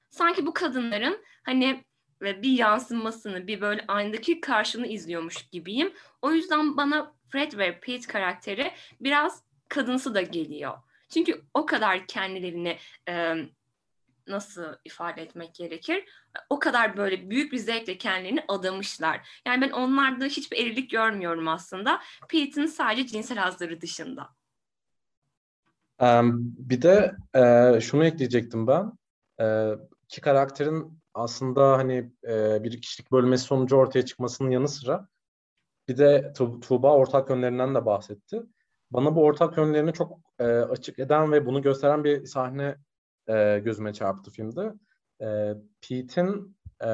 [0.09, 1.83] sanki bu kadınların hani
[2.21, 5.93] ve bir yansımasını, bir böyle aynadaki karşını izliyormuş gibiyim.
[6.21, 10.77] O yüzden bana Fred ve Pete karakteri biraz kadınsı da geliyor.
[11.09, 12.77] Çünkü o kadar kendilerini
[13.09, 13.35] e,
[14.27, 16.05] nasıl ifade etmek gerekir?
[16.49, 19.41] O kadar böyle büyük bir zevkle kendilerini adamışlar.
[19.45, 22.01] Yani ben onlarda hiçbir erilik görmüyorum aslında.
[22.29, 24.29] Pete'in sadece cinsel hazları dışında.
[26.01, 28.91] Um, bir de e, şunu ekleyecektim ben.
[29.41, 29.71] E,
[30.03, 35.07] iki karakterin aslında hani e, bir kişilik bölmesi sonucu ortaya çıkmasının yanı sıra
[35.87, 38.41] bir de tu- Tuğba ortak yönlerinden de bahsetti.
[38.91, 42.75] Bana bu ortak yönlerini çok e, açık eden ve bunu gösteren bir sahne
[43.27, 44.73] e, gözüme çarptı filmde.
[45.21, 46.87] E, Pete'in e,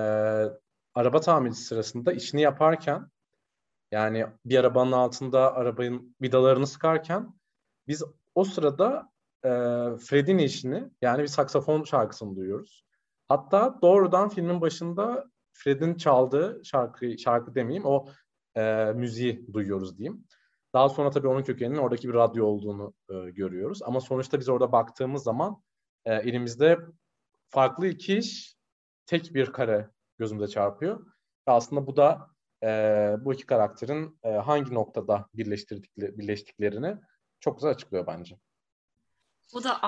[0.95, 3.07] araba tamircisi sırasında işini yaparken
[3.91, 7.33] yani bir arabanın altında arabanın vidalarını sıkarken
[7.87, 8.03] biz
[8.35, 9.11] o sırada
[9.43, 9.49] e,
[9.97, 12.85] Fred'in işini yani bir saksafon şarkısını duyuyoruz.
[13.27, 18.05] Hatta doğrudan filmin başında Fred'in çaldığı şarkı şarkı demeyeyim o
[18.55, 20.25] e, müziği duyuyoruz diyeyim.
[20.73, 23.83] Daha sonra tabii onun kökeninin oradaki bir radyo olduğunu e, görüyoruz.
[23.83, 25.61] Ama sonuçta biz orada baktığımız zaman
[26.05, 26.79] e, elimizde
[27.49, 28.55] farklı iki iş
[29.05, 31.05] tek bir kare gözümüze çarpıyor.
[31.47, 32.29] Ve aslında bu da
[32.63, 32.67] e,
[33.19, 36.97] bu iki karakterin e, hangi noktada birleştirdikleri, birleştiklerini
[37.39, 38.39] çok güzel açıklıyor bence.
[39.53, 39.83] Bu da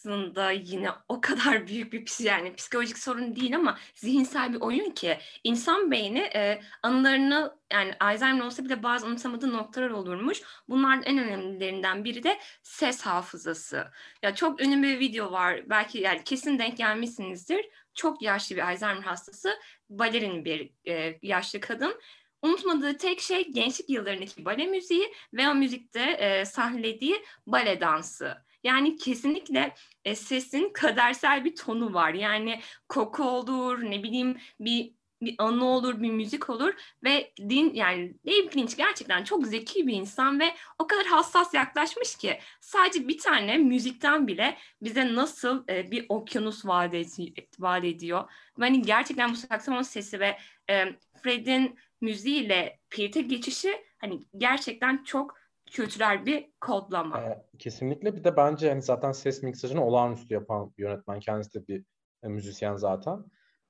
[0.00, 5.18] aslında yine o kadar büyük bir yani psikolojik sorun değil ama zihinsel bir oyun ki
[5.44, 10.42] insan beyni e, anılarını yani Alzheimer olsa bile bazı unutamadığı noktalar olurmuş.
[10.68, 13.86] Bunların en önemlilerinden biri de ses hafızası.
[14.22, 15.70] Ya çok ünlü bir video var.
[15.70, 17.66] Belki yani kesin denk gelmişsinizdir.
[17.94, 19.58] Çok yaşlı bir Alzheimer hastası,
[19.90, 22.00] balerin bir e, yaşlı kadın
[22.42, 28.36] Unutmadığı tek şey gençlik yıllarındaki bale müziği ve o müzikte e, sahnelediği bale dansı.
[28.64, 32.14] Yani kesinlikle e, sesin kadersel bir tonu var.
[32.14, 38.14] Yani koku olur, ne bileyim bir bir anı olur, bir müzik olur ve din yani
[38.26, 43.18] David Lynch gerçekten çok zeki bir insan ve o kadar hassas yaklaşmış ki sadece bir
[43.18, 48.30] tane müzikten bile bize nasıl e, bir okyanus vaat, ed- vaat ediyor.
[48.60, 50.36] Yani gerçekten bu saksafon sesi ve
[50.70, 50.84] e,
[51.22, 55.39] Fred'in müziğiyle Peter'e geçişi hani gerçekten çok
[55.70, 57.20] kültürel bir kodlama.
[57.20, 61.20] E, kesinlikle bir de bence yani zaten ses miksajını olağanüstü yapan bir yönetmen.
[61.20, 61.84] Kendisi de bir
[62.22, 63.24] e, müzisyen zaten.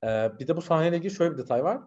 [0.04, 0.08] E,
[0.38, 1.80] bir de bu sahneyle ilgili şöyle bir detay var.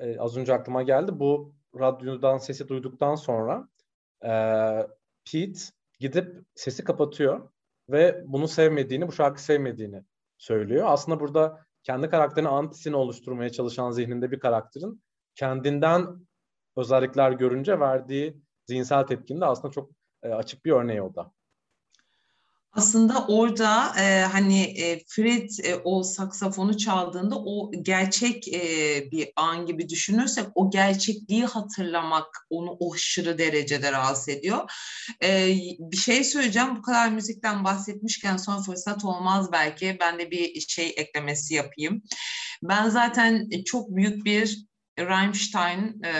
[0.00, 1.20] E, az önce aklıma geldi.
[1.20, 3.68] Bu radyodan sesi duyduktan sonra
[4.24, 4.32] e,
[5.32, 5.60] Pete
[5.98, 7.50] gidip sesi kapatıyor
[7.88, 10.04] ve bunu sevmediğini, bu şarkı sevmediğini
[10.38, 10.86] söylüyor.
[10.88, 15.02] Aslında burada kendi karakterini antisini oluşturmaya çalışan zihninde bir karakterin
[15.34, 16.26] kendinden
[16.76, 19.90] özellikler görünce verdiği zihinsel tepkinin de aslında çok
[20.22, 21.32] e, açık bir örneği o da.
[22.72, 28.60] Aslında orada e, hani e, Fred e, o saksafonu çaldığında o gerçek e,
[29.12, 34.70] bir an gibi düşünürsek o gerçekliği hatırlamak onu o aşırı derecede rahatsız ediyor.
[35.22, 40.60] E, bir şey söyleyeceğim bu kadar müzikten bahsetmişken son fırsat olmaz belki ben de bir
[40.60, 42.02] şey eklemesi yapayım.
[42.62, 44.69] Ben zaten çok büyük bir
[45.06, 46.12] Rammstein e,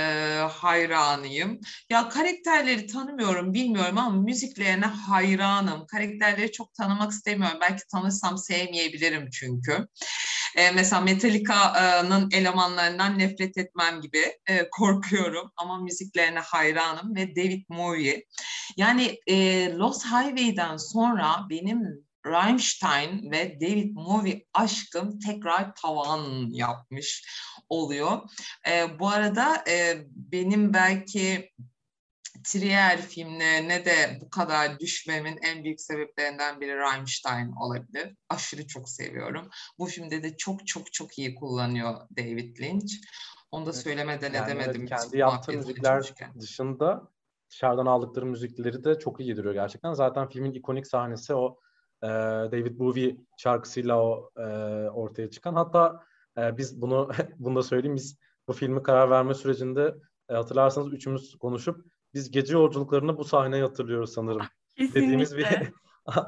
[0.51, 1.61] hayranıyım.
[1.91, 5.87] Ya karakterleri tanımıyorum, bilmiyorum ama müziklerine hayranım.
[5.87, 7.59] Karakterleri çok tanımak istemiyorum.
[7.61, 9.87] Belki tanırsam sevmeyebilirim çünkü.
[10.57, 18.25] E, mesela Metallica'nın elemanlarından nefret etmem gibi e, korkuyorum ama müziklerine hayranım ve David Bowie.
[18.77, 27.29] Yani e, Lost Highway'den sonra benim Rammstein ve David Bowie aşkım tekrar tavan yapmış
[27.69, 28.21] oluyor.
[28.69, 31.51] E, bu arada e, benim belki
[32.45, 38.17] Trier filmlerine de bu kadar düşmemin en büyük sebeplerinden biri Rammstein olabilir.
[38.29, 39.49] Aşırı çok seviyorum.
[39.79, 42.93] Bu filmde de çok çok çok iyi kullanıyor David Lynch.
[43.51, 44.81] Onu da söylemeden yani edemedim.
[44.81, 47.03] Evet, kendi yaptığı müzikler dışında
[47.51, 49.93] dışarıdan aldıkları müzikleri de çok iyi yediriyor gerçekten.
[49.93, 51.59] Zaten filmin ikonik sahnesi o
[52.03, 52.09] e,
[52.53, 54.43] David Bowie şarkısıyla o e,
[54.91, 55.55] ortaya çıkan.
[55.55, 56.05] Hatta
[56.39, 59.95] e, biz bunu bunu da söyleyeyim biz bu filmi karar verme sürecinde
[60.29, 64.47] e, hatırlarsanız üçümüz konuşup biz gece yolculuklarını bu sahneyi hatırlıyoruz sanırım.
[64.77, 65.01] Kesinlikle.
[65.01, 65.47] Dediğimiz bir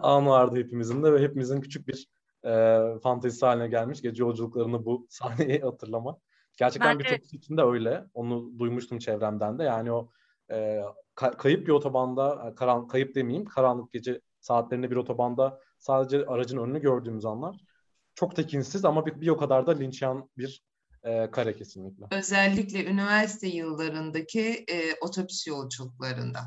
[0.03, 2.09] an vardı hepimizin de ve hepimizin küçük bir
[2.45, 6.19] e, fantezisi haline gelmiş gece yolculuklarını bu sahneyi hatırlama.
[6.57, 7.11] Gerçekten Bence...
[7.11, 8.05] birçok için de öyle.
[8.15, 9.63] Onu duymuştum çevremden de.
[9.63, 10.11] Yani o
[10.51, 10.83] e,
[11.15, 17.25] kayıp bir otobanda, karan, kayıp demeyeyim, karanlık gece saatlerinde bir otobanda sadece aracın önünü gördüğümüz
[17.25, 17.57] anlar
[18.15, 20.65] çok tekinsiz ama bir, bir o kadar da linçyan bir
[21.03, 22.07] e, kare kesinlikle.
[22.11, 26.41] Özellikle üniversite yıllarındaki e, otobüs yolculuklarında.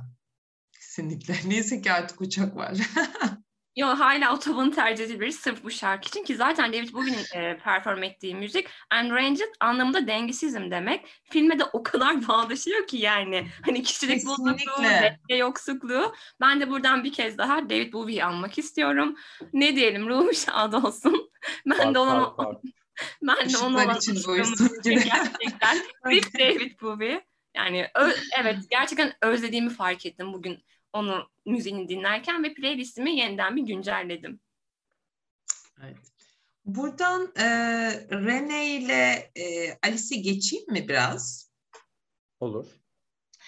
[0.71, 1.36] Kesinlikle.
[1.49, 2.77] Neyse ki artık uçak var.
[3.75, 8.03] Yo hala otobanı tercih edebiliriz sırf bu şarkı için ki zaten David Bowie'nin e, perform
[8.03, 11.05] ettiği müzik unranged anlamında dengesizm demek.
[11.31, 13.47] Filme de o kadar bağdaşıyor ki yani.
[13.65, 16.13] Hani kişilik bozukluğu, denge yoksukluğu.
[16.41, 19.15] Ben de buradan bir kez daha David Bowie'yi anmak istiyorum.
[19.53, 21.31] Ne diyelim ruhu şad olsun.
[21.65, 22.35] Ben de ona
[23.21, 23.99] ben de onu olan
[24.83, 27.25] gerçekten Rip David Bowie.
[27.55, 27.88] Yani
[28.39, 30.63] evet gerçekten özlediğimi fark ettim bugün
[30.95, 34.39] onu müziğini dinlerken ve playlistimi yeniden bir güncelledim.
[35.84, 35.97] Evet.
[36.65, 37.45] Buradan e,
[38.12, 41.51] Rene ile e, Alice'i geçeyim mi biraz?
[42.39, 42.65] Olur.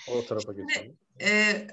[0.08, 0.98] O tarafa Şimdi, geçelim.
[1.22, 1.68] E,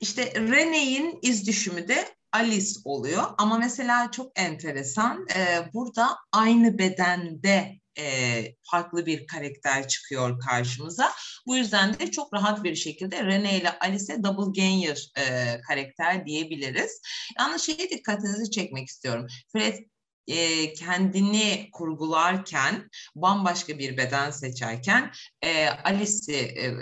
[0.00, 3.22] işte Rene'in iz düşümü de Alice oluyor.
[3.38, 5.26] Ama mesela çok enteresan.
[5.36, 11.12] E, burada aynı bedende e, farklı bir karakter çıkıyor karşımıza.
[11.46, 17.00] Bu yüzden de çok rahat bir şekilde Rene ile Alice double ganger e, karakter diyebiliriz.
[17.38, 19.26] Yalnız şeye dikkatinizi çekmek istiyorum.
[19.52, 19.91] Fred
[20.26, 26.72] e, kendini kurgularken bambaşka bir beden seçerken e, Alice'i e,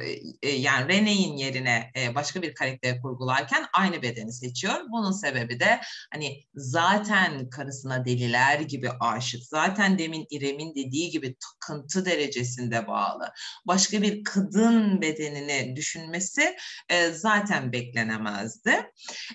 [0.43, 4.75] e, yani Rene'in yerine e, başka bir karakter kurgularken aynı bedeni seçiyor.
[4.93, 5.81] Bunun sebebi de
[6.13, 9.45] hani zaten karısına deliler gibi aşık.
[9.45, 13.33] Zaten demin İrem'in dediği gibi takıntı derecesinde bağlı.
[13.67, 16.57] Başka bir kadın bedenini düşünmesi
[16.89, 18.91] e, zaten beklenemezdi.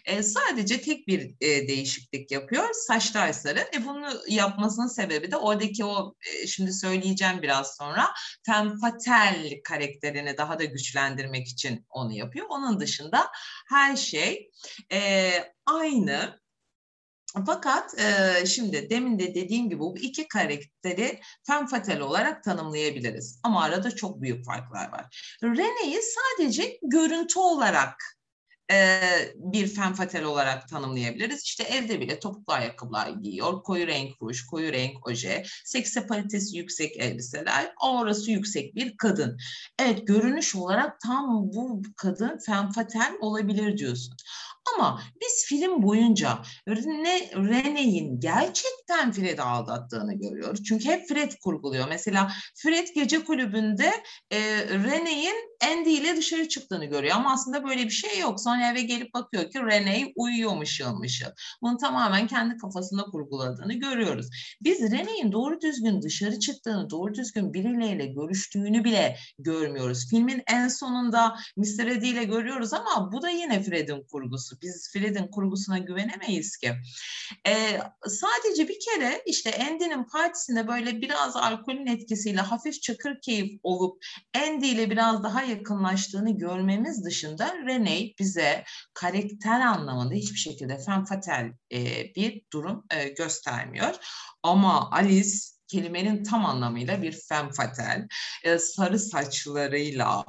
[0.05, 2.69] E, sadece tek bir e, değişiklik yapıyor.
[2.73, 3.59] Saçlar sarı.
[3.59, 3.94] E, bunu
[4.27, 8.07] yapmasının sebebi de oradaki o e, şimdi söyleyeceğim biraz sonra
[8.45, 12.45] Tempatel karakterini daha da güçlendirmek için onu yapıyor.
[12.49, 13.27] Onun dışında
[13.69, 14.51] her şey
[14.91, 15.31] e,
[15.65, 16.39] aynı.
[17.45, 23.39] Fakat e, şimdi demin de dediğim gibi bu iki karakteri femme fatale olarak tanımlayabiliriz.
[23.43, 25.37] Ama arada çok büyük farklar var.
[25.43, 27.95] Rene'yi sadece görüntü olarak
[28.71, 28.99] e,
[29.35, 31.43] bir fenfatel olarak tanımlayabiliriz.
[31.43, 37.73] İşte evde bile topuklu ayakkabılar giyiyor, koyu renk ruj, koyu renk oje, seksapalitesi yüksek elbiseler,
[37.81, 39.37] aurası yüksek bir kadın.
[39.79, 44.15] Evet görünüş olarak tam bu kadın fenfatel olabilir diyorsun.
[44.73, 50.63] Ama biz film boyunca Rene, Rene'in gerçekten Fred'i aldattığını görüyoruz.
[50.63, 51.87] Çünkü hep Fred kurguluyor.
[51.89, 53.91] Mesela Fred gece kulübünde
[54.31, 57.15] e, Rene'in Andy ile dışarı çıktığını görüyor.
[57.15, 58.41] Ama aslında böyle bir şey yok.
[58.41, 61.29] Sonra eve gelip bakıyor ki Rene uyuyor mışıl mışıl.
[61.61, 64.29] Bunu tamamen kendi kafasında kurguladığını görüyoruz.
[64.61, 70.09] Biz Rene'in doğru düzgün dışarı çıktığını, doğru düzgün biriyle görüştüğünü bile görmüyoruz.
[70.09, 71.87] Filmin en sonunda Mr.
[71.87, 74.55] Eddie ile görüyoruz ama bu da yine Fred'in kurgusu.
[74.61, 76.73] Biz Fred'in kurgusuna güvenemeyiz ki.
[77.47, 84.05] Ee, sadece bir kere işte Andy'nin partisinde böyle biraz alkolün etkisiyle hafif çakır keyif olup
[84.45, 88.63] Andy ile biraz daha yakınlaştığını görmemiz dışında Rene bize
[88.93, 91.79] karakter anlamında hiçbir şekilde femme fatale e,
[92.15, 93.95] bir durum e, göstermiyor.
[94.43, 98.07] Ama Alice kelimenin tam anlamıyla bir femme fatale.
[98.43, 100.25] E, sarı saçlarıyla,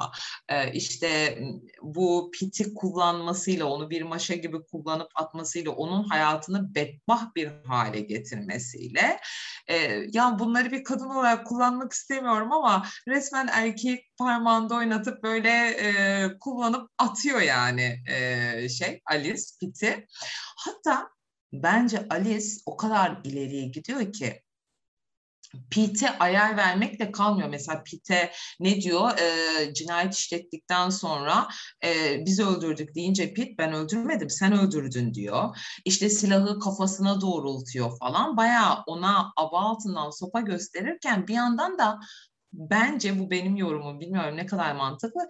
[0.48, 1.38] e, işte
[1.82, 9.20] bu piti kullanmasıyla, onu bir maşa gibi kullanıp atmasıyla, onun hayatını bedbah bir hale getirmesiyle.
[9.66, 9.76] E,
[10.12, 16.90] ya bunları bir kadın olarak kullanmak istemiyorum ama resmen erkek parmağında oynatıp böyle e, kullanıp
[16.98, 17.96] atıyor yani
[18.78, 20.06] şey Alice piti.
[20.56, 21.08] Hatta
[21.52, 24.42] bence Alice o kadar ileriye gidiyor ki
[25.70, 27.48] Pete ayar vermekle kalmıyor.
[27.48, 29.10] Mesela Pete ne diyor?
[29.18, 31.48] E, cinayet işlettikten sonra
[31.84, 35.56] e, biz öldürdük deyince Pete ben öldürmedim sen öldürdün diyor.
[35.84, 38.36] İşte silahı kafasına doğrultuyor falan.
[38.36, 42.00] Bayağı ona aba altından sopa gösterirken bir yandan da
[42.52, 45.28] bence bu benim yorumum bilmiyorum ne kadar mantıklı.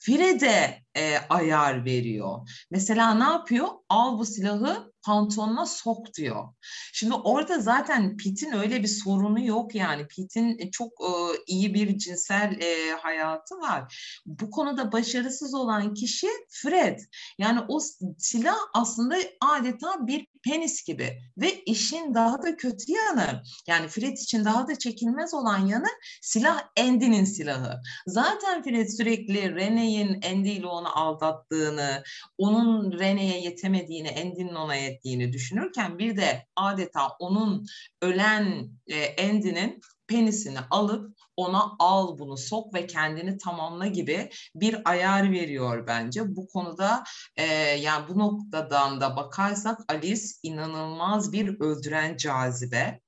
[0.00, 2.48] Fred'e e, ayar veriyor.
[2.70, 3.68] Mesela ne yapıyor?
[3.88, 6.48] Al bu silahı pantolonuna sok diyor.
[6.92, 10.06] Şimdi orada zaten Pit'in öyle bir sorunu yok yani.
[10.06, 11.12] Pit'in e, çok e,
[11.46, 13.96] iyi bir cinsel e, hayatı var.
[14.26, 16.98] Bu konuda başarısız olan kişi Fred.
[17.38, 17.80] Yani o
[18.18, 24.44] silah aslında adeta bir penis gibi ve işin daha da kötü yanı yani Fred için
[24.44, 25.88] daha da çekilmez olan yanı
[26.22, 27.80] silah Andy'nin silahı.
[28.06, 32.02] Zaten Fred sürekli Rene'in Andy ile onu aldattığını,
[32.38, 37.66] onun Rene'ye yetemediğini, Andy'nin ona ettiğini düşünürken bir de adeta onun
[38.02, 45.32] ölen e, Andy'nin penisini alıp ona al bunu sok ve kendini tamamla gibi bir ayar
[45.32, 46.36] veriyor bence.
[46.36, 47.04] Bu konuda
[47.36, 53.00] e, yani bu noktadan da bakarsak Alice inanılmaz bir öldüren cazibe.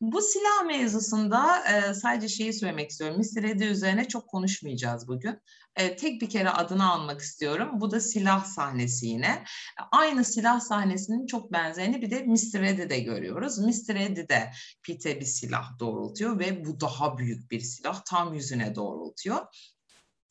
[0.00, 3.20] Bu silah mevzusunda e, sadece şeyi söylemek istiyorum.
[3.36, 5.38] Eddie üzerine çok konuşmayacağız bugün.
[5.76, 7.68] E, tek bir kere adını almak istiyorum.
[7.80, 9.44] Bu da silah sahnesi yine.
[9.92, 12.62] Aynı silah sahnesinin çok benzerini bir de Mr.
[12.62, 13.58] Eddie'de görüyoruz.
[13.58, 13.96] Mr.
[13.96, 14.50] Eddie de
[14.86, 19.46] Pete bir silah doğrultuyor ve bu daha büyük bir silah tam yüzüne doğrultuyor.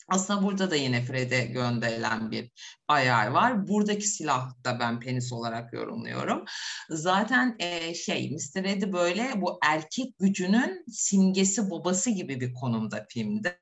[0.10, 2.52] Aslında burada da yine Fred'e gönderilen bir
[2.88, 3.68] ayar var.
[3.68, 6.46] Buradaki silah da ben penis olarak yorumluyorum.
[6.90, 8.66] Zaten e, şey Mr.
[8.66, 13.60] Eddie böyle bu erkek gücünün simgesi babası gibi bir konumda filmde.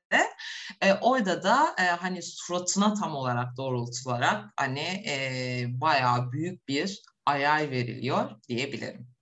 [0.80, 7.70] E, orada da e, hani suratına tam olarak doğrultularak hani e, bayağı büyük bir ayar
[7.70, 9.17] veriliyor diyebilirim.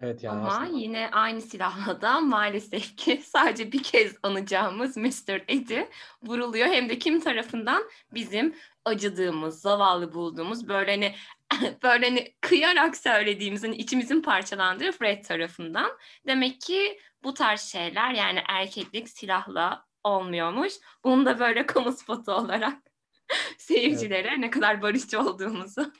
[0.00, 0.78] Evet yani Ama aslında.
[0.78, 5.42] yine aynı silahla da maalesef ki sadece bir kez anacağımız Mr.
[5.48, 5.90] Eddie
[6.22, 6.66] vuruluyor.
[6.66, 7.82] Hem de kim tarafından?
[8.14, 11.14] Bizim acıdığımız, zavallı bulduğumuz böyle hani
[11.82, 15.90] böyle hani kıyarak söylediğimizin hani içimizin parçalandığı Fred tarafından.
[16.26, 20.72] Demek ki bu tarz şeyler yani erkeklik silahla olmuyormuş.
[21.04, 22.78] Bunu da böyle kamu spotu olarak
[23.58, 24.38] seyircilere evet.
[24.38, 25.92] ne kadar barışçı olduğumuzu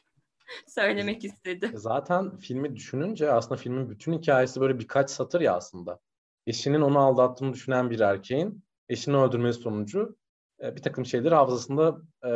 [0.66, 1.70] söylemek istedi.
[1.74, 5.98] Zaten filmi düşününce aslında filmin bütün hikayesi böyle birkaç satır ya aslında.
[6.46, 10.16] Eşinin onu aldattığını düşünen bir erkeğin eşini öldürmesi sonucu
[10.62, 12.32] e, bir takım şeyleri hafızasında e,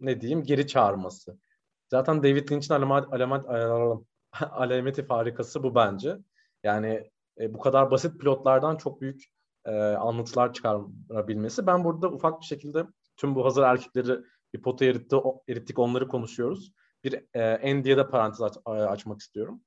[0.00, 1.38] ne diyeyim geri çağırması.
[1.90, 3.44] Zaten David Lynch'in alamet, alamet,
[4.50, 6.18] alameti farikası bu bence.
[6.64, 7.10] Yani
[7.40, 9.24] e, bu kadar basit pilotlardan çok büyük
[9.64, 11.66] e, anlatılar çıkarabilmesi.
[11.66, 14.20] Ben burada ufak bir şekilde tüm bu hazır erkekleri
[14.54, 15.16] bir potaya eritti,
[15.48, 16.72] erittik onları konuşuyoruz
[17.04, 19.60] bir e, Andy'ye de parantez aç, açmak istiyorum.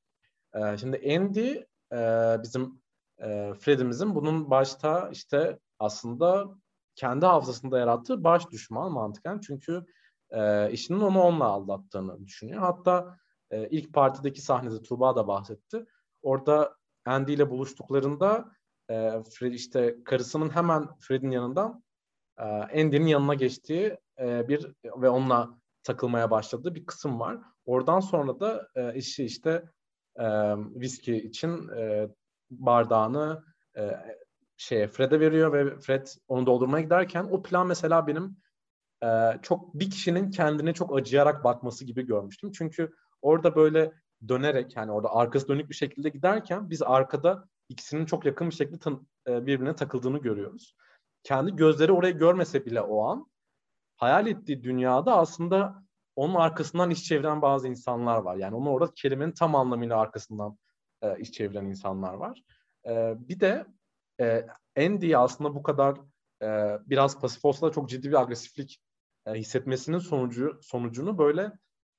[0.53, 1.51] E, şimdi Andy
[1.93, 2.81] e, bizim
[3.19, 6.49] e, Fred'imizin bunun başta işte aslında
[6.95, 9.39] kendi hafızasında yarattığı baş düşman mantıken.
[9.39, 9.85] Çünkü
[10.29, 12.59] e, eşinin onu onunla aldattığını düşünüyor.
[12.59, 13.17] Hatta
[13.51, 15.85] e, ilk partideki sahnede Tuğba da bahsetti.
[16.21, 16.75] Orada
[17.05, 18.51] Andy ile buluştuklarında
[18.89, 21.83] e, Fred işte karısının hemen Fred'in yanından
[22.37, 27.37] e, Andy'nin yanına geçtiği e, bir ve onunla takılmaya başladığı bir kısım var.
[27.65, 29.63] Oradan sonra da e, eşi işte
[30.15, 30.25] e,
[30.55, 32.09] viski için e,
[32.51, 33.43] bardağını
[33.77, 33.91] e,
[34.57, 38.37] şeye Fred'e veriyor ve Fred onu doldurmaya giderken o plan mesela benim
[39.03, 39.07] e,
[39.41, 42.51] çok bir kişinin kendine çok acıyarak bakması gibi görmüştüm.
[42.51, 43.93] Çünkü orada böyle
[44.27, 48.79] dönerek yani orada arkası dönük bir şekilde giderken biz arkada ikisinin çok yakın bir şekilde
[48.79, 50.75] tan- e, birbirine takıldığını görüyoruz.
[51.23, 53.30] Kendi gözleri orayı görmese bile o an
[54.01, 55.83] hayal ettiği dünyada aslında
[56.15, 58.35] onun arkasından iş çeviren bazı insanlar var.
[58.35, 60.57] Yani onu orada kelimenin tam anlamıyla arkasından
[61.01, 62.43] e, iş çeviren insanlar var.
[62.87, 63.65] E, bir de
[64.19, 64.45] e,
[64.77, 65.97] Andy aslında bu kadar
[66.41, 68.81] e, biraz pasif olsa da çok ciddi bir agresiflik
[69.25, 71.51] e, hissetmesinin sonucu sonucunu böyle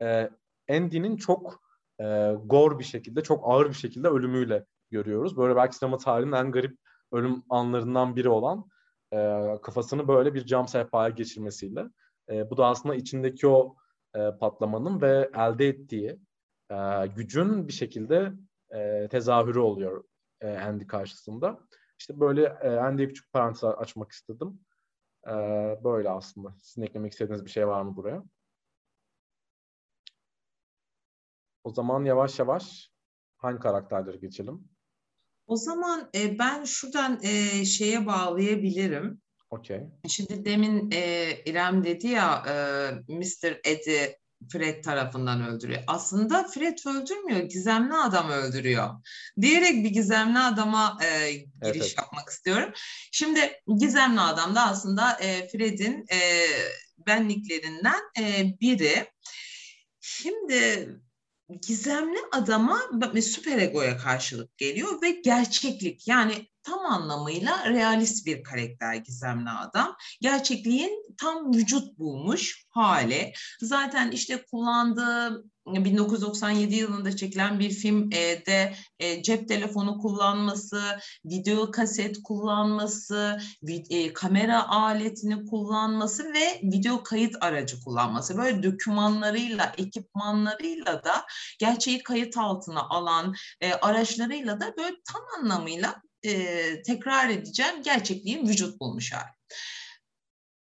[0.03, 0.31] e,
[0.71, 1.63] Andy'nin çok
[2.01, 5.37] e, gor bir şekilde, çok ağır bir şekilde ölümüyle görüyoruz.
[5.37, 6.79] Böyle belki sinema tarihinin en garip
[7.13, 8.69] ölüm anlarından biri olan
[9.13, 11.85] e, kafasını böyle bir cam sehpaya geçirmesiyle.
[12.31, 13.77] E, bu da aslında içindeki o
[14.15, 16.19] e, patlamanın ve elde ettiği
[16.71, 18.33] e, gücün bir şekilde
[18.71, 20.05] e, tezahürü oluyor
[20.41, 21.61] e, Andy karşısında.
[21.99, 24.61] İşte böyle e, Andy'ye küçük parantez açmak istedim.
[25.27, 25.33] E,
[25.85, 26.55] böyle aslında.
[26.63, 28.25] Sizin eklemek istediğiniz bir şey var mı buraya?
[31.65, 32.91] O zaman yavaş yavaş
[33.37, 34.72] hangi karakterleri geçelim?
[35.47, 39.21] O zaman e, ben şuradan e, şeye bağlayabilirim.
[39.51, 39.81] Okey.
[40.09, 42.55] Şimdi demin e, İrem dedi ya e,
[43.13, 43.61] Mr.
[43.65, 44.19] Eddie
[44.53, 45.83] Fred tarafından öldürüyor.
[45.87, 48.91] Aslında Fred öldürmüyor, gizemli adam öldürüyor.
[49.41, 51.95] Diyerek bir gizemli adama e, giriş evet.
[51.99, 52.73] yapmak istiyorum.
[53.13, 53.41] Şimdi
[53.79, 56.19] gizemli adam da aslında e, Fred'in e,
[57.07, 59.07] benliklerinden e, biri.
[60.01, 60.89] Şimdi
[61.61, 62.81] gizemli adama
[63.23, 69.97] süper egoya karşılık geliyor ve gerçeklik yani tam anlamıyla realist bir karakter gizemli adam.
[70.21, 73.33] Gerçekliğin tam vücut bulmuş hali.
[73.61, 80.83] Zaten işte kullandığı 1997 yılında çekilen bir filmde e, cep telefonu kullanması,
[81.25, 83.39] video kaset kullanması,
[83.91, 88.39] e, kamera aletini kullanması ve video kayıt aracı kullanması.
[88.39, 91.27] Böyle dokümanlarıyla, ekipmanlarıyla da
[91.59, 96.03] gerçeği kayıt altına alan e, araçlarıyla da böyle tam anlamıyla
[96.87, 99.31] tekrar edeceğim gerçekliğin vücut bulmuş hali.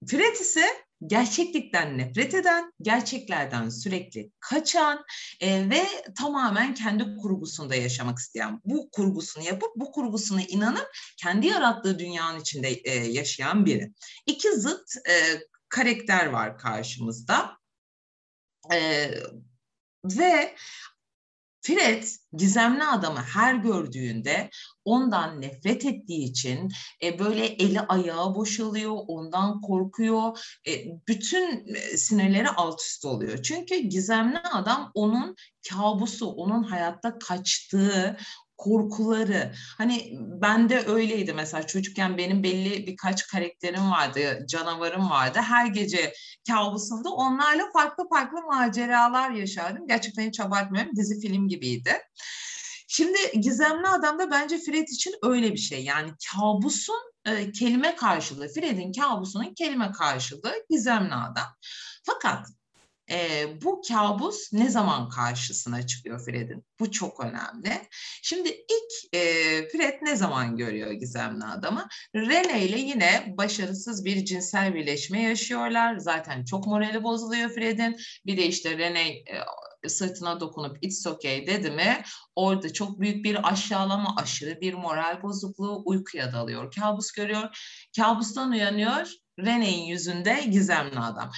[0.07, 0.65] Fred ise
[1.05, 5.05] gerçeklikten nefret eden, gerçeklerden sürekli kaçan
[5.39, 5.83] e, ve
[6.17, 12.69] tamamen kendi kurgusunda yaşamak isteyen, bu kurgusunu yapıp bu kurgusuna inanıp kendi yarattığı dünyanın içinde
[12.69, 13.93] e, yaşayan biri.
[14.25, 15.13] İki zıt e,
[15.69, 17.57] karakter var karşımızda.
[18.73, 19.09] E,
[20.05, 20.55] ve
[21.61, 22.03] Fred
[22.33, 24.49] gizemli adamı her gördüğünde
[24.85, 26.71] ondan nefret ettiği için
[27.03, 30.39] e, böyle eli ayağı boşalıyor, ondan korkuyor.
[30.67, 30.71] E,
[31.07, 33.41] bütün e, sinirleri alt üst oluyor.
[33.43, 35.35] Çünkü gizemli adam onun
[35.69, 38.17] kabusu, onun hayatta kaçtığı,
[38.61, 39.53] korkuları.
[39.77, 45.39] Hani ben de öyleydi mesela çocukken benim belli birkaç karakterim vardı, canavarım vardı.
[45.39, 46.13] Her gece
[46.47, 49.87] kabusumda onlarla farklı farklı maceralar yaşardım.
[49.87, 50.95] Gerçekten hiç abartmıyorum.
[50.95, 51.91] Dizi film gibiydi.
[52.87, 55.83] Şimdi Gizemli Adam da bence Fred için öyle bir şey.
[55.83, 61.47] Yani kabusun e, kelime karşılığı, Fred'in kabusunun kelime karşılığı Gizemli Adam.
[62.03, 62.47] Fakat
[63.11, 66.65] e, bu kabus ne zaman karşısına çıkıyor Fred'in?
[66.79, 67.81] Bu çok önemli.
[68.21, 69.21] Şimdi ilk e,
[69.67, 71.87] Fred ne zaman görüyor gizemli adamı?
[72.15, 75.97] Rene ile yine başarısız bir cinsel birleşme yaşıyorlar.
[75.97, 77.97] Zaten çok morali bozuluyor Fred'in.
[78.25, 82.03] Bir de işte Rene e, sırtına dokunup it's okay dedi mi
[82.35, 86.73] orada çok büyük bir aşağılama, aşırı bir moral bozukluğu uykuya dalıyor.
[86.75, 87.57] Kabus görüyor.
[87.95, 89.11] Kabustan uyanıyor.
[89.39, 91.31] Rene'in yüzünde gizemli adam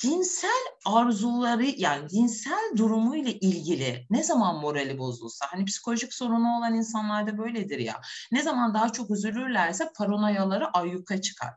[0.00, 6.74] cinsel arzuları yani cinsel durumu ile ilgili ne zaman morali bozulsa hani psikolojik sorunu olan
[6.74, 8.00] insanlarda böyledir ya
[8.32, 11.50] ne zaman daha çok üzülürlerse paranoyaları ayyuka çıkar.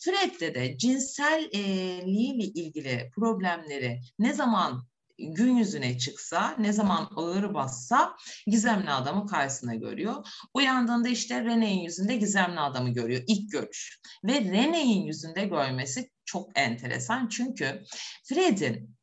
[0.00, 4.82] Fred'de de cinselliğiyle ilgili problemleri ne zaman
[5.18, 10.26] gün yüzüne çıksa, ne zaman ağır bassa gizemli adamı karşısına görüyor.
[10.54, 14.00] Uyandığında işte Rene'in yüzünde gizemli adamı görüyor ilk görüş.
[14.24, 17.82] Ve Rene'in yüzünde görmesi çok enteresan çünkü
[18.24, 18.96] Fred'in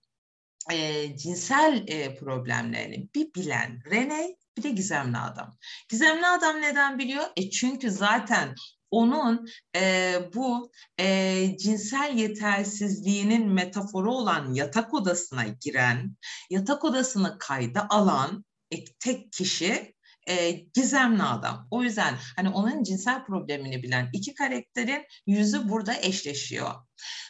[0.72, 5.58] e, cinsel e, problemlerini bir bilen Rene bir de gizemli adam.
[5.90, 7.24] Gizemli adam neden biliyor?
[7.36, 8.56] E çünkü zaten
[8.92, 16.18] onun e, bu e, cinsel yetersizliğinin metaforu olan yatak odasına giren,
[16.50, 19.97] yatak odasını kayda alan e, tek kişi
[20.30, 21.68] e, gizemli adam.
[21.72, 26.72] O yüzden hani onun cinsel problemini bilen iki karakterin yüzü burada eşleşiyor.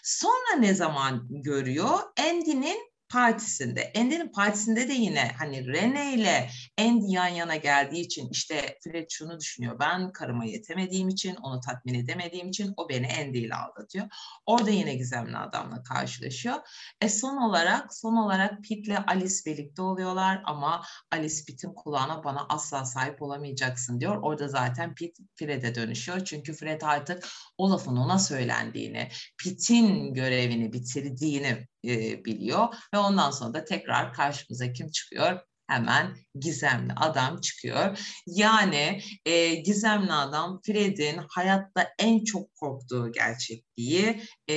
[0.03, 1.99] Sonra ne zaman görüyor?
[2.19, 3.93] Andy'nin partisinde.
[3.97, 6.49] Andy'nin partisinde de yine hani Rene ile
[6.79, 9.79] Andy yan yana geldiği için işte Fred şunu düşünüyor.
[9.79, 14.05] Ben karıma yetemediğim için, onu tatmin edemediğim için o beni Andy ile aldatıyor.
[14.45, 16.55] Orada yine gizemli adamla karşılaşıyor.
[17.01, 22.45] E son olarak son olarak Pete ile Alice birlikte oluyorlar ama Alice Pete'in kulağına bana
[22.49, 24.17] asla sahip olamayacaksın diyor.
[24.21, 26.25] Orada zaten Pete Fred'e dönüşüyor.
[26.25, 27.27] Çünkü Fred artık
[27.57, 29.09] o ona söylendiğini,
[29.43, 35.39] Pete'in görevini bitirdiğini e, biliyor ve ondan sonra da tekrar karşımıza kim çıkıyor?
[35.67, 37.99] Hemen gizemli adam çıkıyor.
[38.27, 44.55] Yani e, gizemli adam Fred'in hayatta en çok korktuğu gerçekliği e,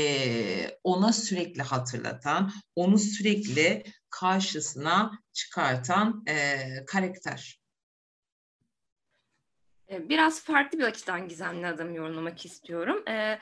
[0.84, 7.60] ona sürekli hatırlatan, onu sürekli karşısına çıkartan e, karakter.
[9.90, 13.02] E, biraz farklı bir açıdan gizemli adamı yorumlamak istiyorum.
[13.08, 13.38] Ee,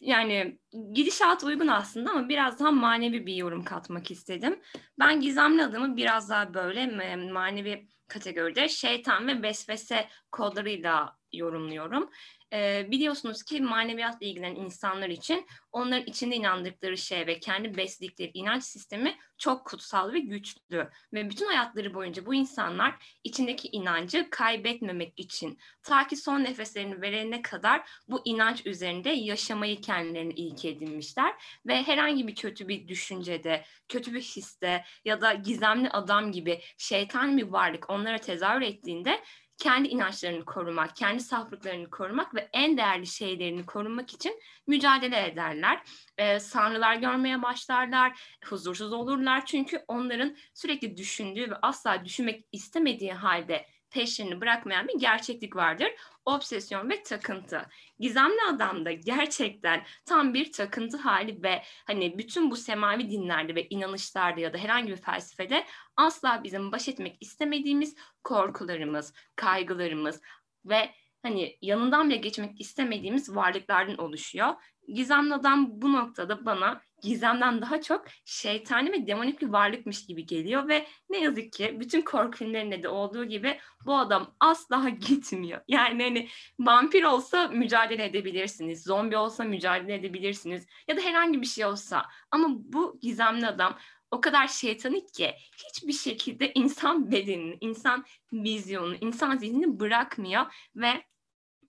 [0.00, 0.58] yani
[0.92, 4.60] gidişat uygun aslında ama biraz daha manevi bir yorum katmak istedim.
[4.98, 6.86] Ben gizemli adamı biraz daha böyle
[7.32, 12.10] manevi kategoride şeytan ve vesvese kodlarıyla yorumluyorum.
[12.52, 18.64] Ee, biliyorsunuz ki maneviyatla ilgilenen insanlar için onların içinde inandıkları şey ve kendi besledikleri inanç
[18.64, 20.90] sistemi çok kutsal ve güçlü.
[21.12, 27.42] Ve bütün hayatları boyunca bu insanlar içindeki inancı kaybetmemek için ta ki son nefeslerini verene
[27.42, 31.34] kadar bu inanç üzerinde yaşamayı kendilerine ilke edinmişler.
[31.66, 37.36] Ve herhangi bir kötü bir düşüncede, kötü bir histe ya da gizemli adam gibi şeytan
[37.36, 39.20] bir varlık onlara tezahür ettiğinde
[39.62, 45.82] kendi inançlarını korumak, kendi saflıklarını korumak ve en değerli şeylerini korumak için mücadele ederler.
[46.18, 53.66] E, sanrılar görmeye başlarlar, huzursuz olurlar çünkü onların sürekli düşündüğü ve asla düşünmek istemediği halde
[53.92, 55.88] peşlerini bırakmayan bir gerçeklik vardır.
[56.24, 57.66] Obsesyon ve takıntı.
[57.98, 64.40] Gizemli adamda gerçekten tam bir takıntı hali ve hani bütün bu semavi dinlerde ve inanışlarda
[64.40, 65.64] ya da herhangi bir felsefede
[65.96, 70.20] asla bizim baş etmek istemediğimiz korkularımız, kaygılarımız
[70.64, 70.90] ve
[71.22, 74.54] hani yanından bile geçmek istemediğimiz varlıklardan oluşuyor.
[74.88, 80.68] Gizemli Adam bu noktada bana gizemden daha çok şeytani ve demonik bir varlıkmış gibi geliyor
[80.68, 85.60] ve ne yazık ki bütün korku filmlerinde de olduğu gibi bu adam asla gitmiyor.
[85.68, 86.28] Yani hani
[86.60, 92.48] vampir olsa mücadele edebilirsiniz, zombi olsa mücadele edebilirsiniz ya da herhangi bir şey olsa ama
[92.50, 93.78] bu gizemli adam
[94.10, 95.34] o kadar şeytanik ki
[95.68, 100.46] hiçbir şekilde insan bedenini, insan vizyonunu, insan zihnini bırakmıyor
[100.76, 101.04] ve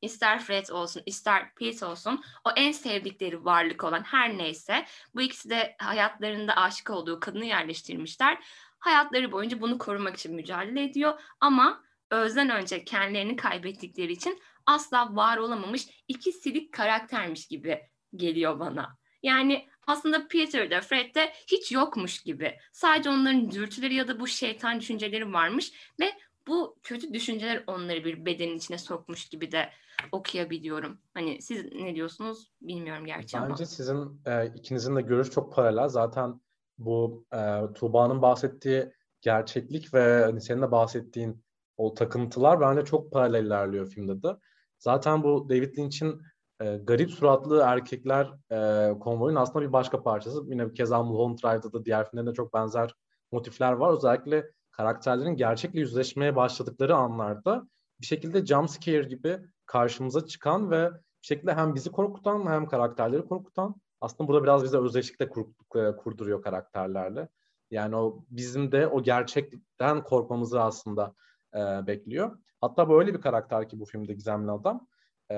[0.03, 4.85] ister Fred olsun, ister Pete olsun o en sevdikleri varlık olan her neyse
[5.15, 8.37] bu ikisi de hayatlarında aşık olduğu kadını yerleştirmişler.
[8.79, 15.37] Hayatları boyunca bunu korumak için mücadele ediyor ama özden önce kendilerini kaybettikleri için asla var
[15.37, 17.81] olamamış iki silik karaktermiş gibi
[18.15, 18.97] geliyor bana.
[19.23, 22.57] Yani aslında Peter'da, Fred'de hiç yokmuş gibi.
[22.71, 26.13] Sadece onların dürtüleri ya da bu şeytan düşünceleri varmış ve
[26.47, 29.69] bu kötü düşünceler onları bir bedenin içine sokmuş gibi de
[30.11, 30.97] okuyabiliyorum.
[31.13, 33.49] Hani siz ne diyorsunuz bilmiyorum gerçi Bence ama.
[33.49, 35.87] Bence sizin e, ikinizin de görüş çok paralel.
[35.87, 36.41] Zaten
[36.77, 41.43] bu e, Tuğba'nın bahsettiği gerçeklik ve hani senin de bahsettiğin
[41.77, 44.37] o takıntılar bence çok paralel ilerliyor filmde de.
[44.79, 46.21] Zaten bu David Lynch'in
[46.61, 50.43] e, garip suratlı erkekler e, konvoyun aslında bir başka parçası.
[50.47, 52.95] Yine bir keza Mulholland Drive'da da diğer filmlerinde çok benzer
[53.31, 53.93] motifler var.
[53.93, 57.67] Özellikle karakterlerin gerçekle yüzleşmeye başladıkları anlarda
[58.01, 63.25] bir şekilde jump scare gibi karşımıza çıkan ve bir şekilde hem bizi korkutan hem karakterleri
[63.25, 65.45] korkutan aslında burada biraz bize özdeşlikle kur,
[65.75, 67.29] e, kurduruyor karakterlerle.
[67.71, 71.15] Yani o bizim de o gerçekten korkmamızı aslında
[71.55, 72.37] e, bekliyor.
[72.61, 74.87] Hatta böyle bir karakter ki bu filmde Gizemli Adam.
[75.31, 75.35] E,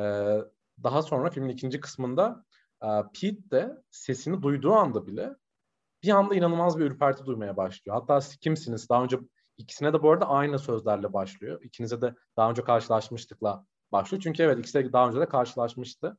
[0.83, 2.45] daha sonra filmin ikinci kısmında
[2.83, 2.87] e,
[3.21, 5.35] Pete de sesini duyduğu anda bile
[6.03, 7.97] bir anda inanılmaz bir ürperti duymaya başlıyor.
[7.99, 8.89] Hatta siz kimsiniz?
[8.89, 9.19] Daha önce
[9.57, 11.61] ikisine de bu arada aynı sözlerle başlıyor.
[11.63, 13.65] İkinize de daha önce karşılaşmıştıkla
[13.95, 14.21] başlıyor.
[14.23, 16.17] Çünkü evet ikisi de daha önce de karşılaşmıştı.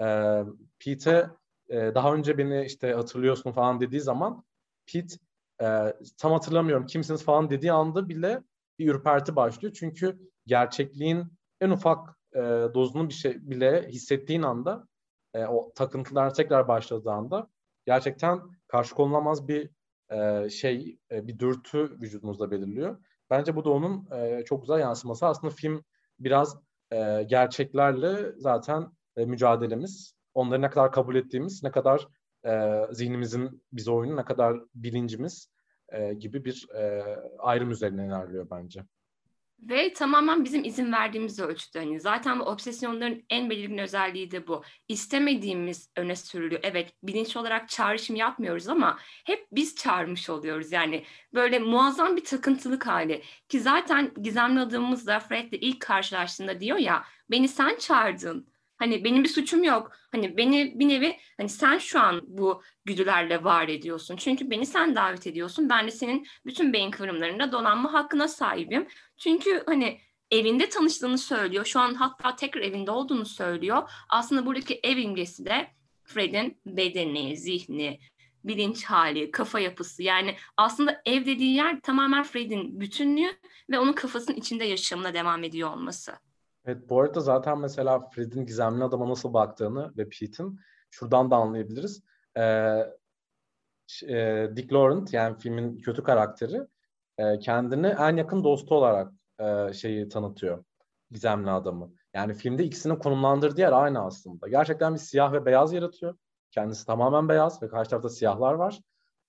[0.00, 0.44] Ee,
[0.78, 1.30] Pete
[1.68, 4.44] e, daha önce beni işte hatırlıyorsun falan dediği zaman
[4.86, 5.14] Pete
[5.62, 8.42] e, tam hatırlamıyorum kimsiniz falan dediği anda bile
[8.78, 9.74] bir ürperti başlıyor.
[9.78, 11.24] Çünkü gerçekliğin
[11.60, 12.40] en ufak e,
[12.74, 14.88] dozunu bir şey bile hissettiğin anda
[15.34, 17.48] e, o takıntılar tekrar başladığı anda
[17.86, 19.70] gerçekten karşı konulamaz bir
[20.10, 23.04] e, şey, e, bir dürtü vücudumuzda belirliyor.
[23.30, 25.26] Bence bu da onun e, çok güzel yansıması.
[25.26, 25.84] Aslında film
[26.18, 26.56] biraz
[26.92, 28.86] e, gerçeklerle zaten
[29.16, 32.06] e, mücadelemiz, onları ne kadar kabul ettiğimiz, ne kadar
[32.46, 35.48] e, zihnimizin bize oyunu, ne kadar bilincimiz
[35.88, 37.04] e, gibi bir e,
[37.38, 38.84] ayrım üzerine ilerliyor bence.
[39.62, 41.78] Ve tamamen bizim izin verdiğimiz ölçüde.
[41.78, 44.62] Hani zaten bu obsesyonların en belirgin özelliği de bu.
[44.88, 46.60] İstemediğimiz öne sürülüyor.
[46.64, 50.72] Evet bilinç olarak çağrışım yapmıyoruz ama hep biz çağırmış oluyoruz.
[50.72, 51.04] Yani
[51.34, 53.22] böyle muazzam bir takıntılık hali.
[53.48, 58.49] Ki zaten gizemli adamımız Fred'le ilk karşılaştığında diyor ya beni sen çağırdın.
[58.80, 59.92] Hani benim bir suçum yok.
[60.12, 64.16] Hani beni bir nevi hani sen şu an bu güdülerle var ediyorsun.
[64.16, 65.68] Çünkü beni sen davet ediyorsun.
[65.68, 68.88] Ben de senin bütün beyin kıvrımlarında dolanma hakkına sahibim.
[69.18, 70.00] Çünkü hani
[70.30, 71.64] evinde tanıştığını söylüyor.
[71.64, 73.90] Şu an hatta tekrar evinde olduğunu söylüyor.
[74.08, 75.70] Aslında buradaki ev imgesi de
[76.04, 78.00] Fred'in bedeni, zihni,
[78.44, 80.02] bilinç hali, kafa yapısı.
[80.02, 83.36] Yani aslında ev dediği yer tamamen Fred'in bütünlüğü
[83.70, 86.12] ve onun kafasının içinde yaşamına devam ediyor olması.
[86.64, 92.02] Evet bu arada zaten mesela Fred'in gizemli adama nasıl baktığını ve Pete'in şuradan da anlayabiliriz.
[92.36, 92.42] Ee,
[94.08, 96.60] e, Dick Laurent yani filmin kötü karakteri
[97.18, 100.64] e, kendini en yakın dostu olarak e, şeyi tanıtıyor.
[101.10, 101.92] Gizemli adamı.
[102.14, 104.48] Yani filmde ikisinin konumlandırdığı yer aynı aslında.
[104.48, 106.18] Gerçekten bir siyah ve beyaz yaratıyor.
[106.50, 108.80] Kendisi tamamen beyaz ve karşı tarafta siyahlar var.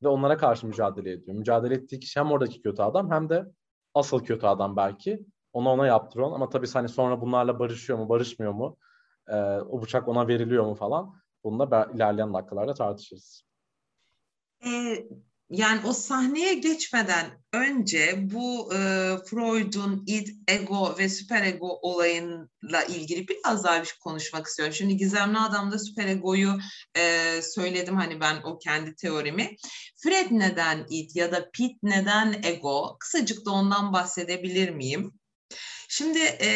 [0.04, 1.38] Ve onlara karşı mücadele ediyor.
[1.38, 3.46] Mücadele ettiği kişi hem oradaki kötü adam hem de
[3.94, 5.26] asıl kötü adam belki.
[5.54, 8.78] Ona ona yaptıran ama tabii hani sonra bunlarla barışıyor mu, barışmıyor mu?
[9.28, 9.36] E,
[9.70, 11.16] o bıçak ona veriliyor mu falan.
[11.44, 13.44] Bunu da ilerleyen dakikalarda tartışırız.
[14.66, 14.70] E,
[15.50, 18.78] yani o sahneye geçmeden önce bu e,
[19.26, 24.76] Freud'un id, ego ve süperego olayıyla ilgili biraz daha bir şey konuşmak istiyorum.
[24.76, 26.58] Şimdi Gizemli Adam'da süperegoyu
[26.98, 29.56] e, söyledim hani ben o kendi teorimi.
[30.04, 32.98] Fred neden id ya da Pete neden ego?
[33.00, 35.21] Kısacık da ondan bahsedebilir miyim?
[35.90, 36.50] Şimdi e,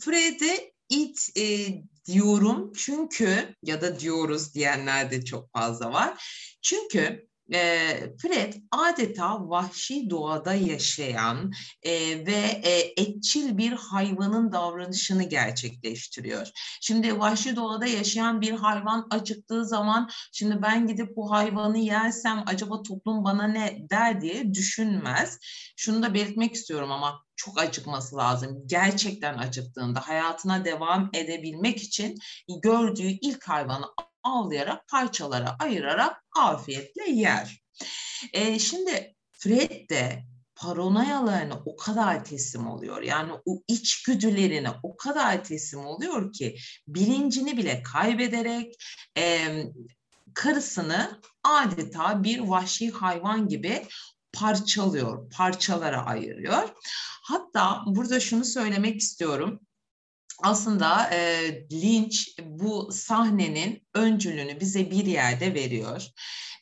[0.00, 1.68] Fred'e it e,
[2.06, 6.24] diyorum çünkü ya da diyoruz diyenler de çok fazla var.
[6.62, 7.90] Çünkü e,
[8.22, 11.92] Fred adeta vahşi doğada yaşayan e,
[12.26, 16.48] ve e, etçil bir hayvanın davranışını gerçekleştiriyor.
[16.80, 22.82] Şimdi vahşi doğada yaşayan bir hayvan acıktığı zaman şimdi ben gidip bu hayvanı yersem acaba
[22.82, 25.38] toplum bana ne der diye düşünmez.
[25.76, 28.62] Şunu da belirtmek istiyorum ama çok acıkması lazım.
[28.66, 32.18] Gerçekten acıktığında hayatına devam edebilmek için
[32.62, 33.86] gördüğü ilk hayvanı
[34.22, 37.62] avlayarak parçalara ayırarak afiyetle yer.
[38.32, 40.24] E, şimdi Fred de
[40.56, 43.02] paranoyalarına o kadar teslim oluyor.
[43.02, 46.56] Yani o içgüdülerine o kadar teslim oluyor ki
[46.88, 48.74] bilincini bile kaybederek
[49.18, 49.48] e,
[50.34, 53.86] karısını adeta bir vahşi hayvan gibi
[54.32, 56.68] parçalıyor, parçalara ayırıyor.
[57.28, 59.60] Hatta burada şunu söylemek istiyorum
[60.42, 66.06] aslında e, Lynch bu sahnenin öncülünü bize bir yerde veriyor.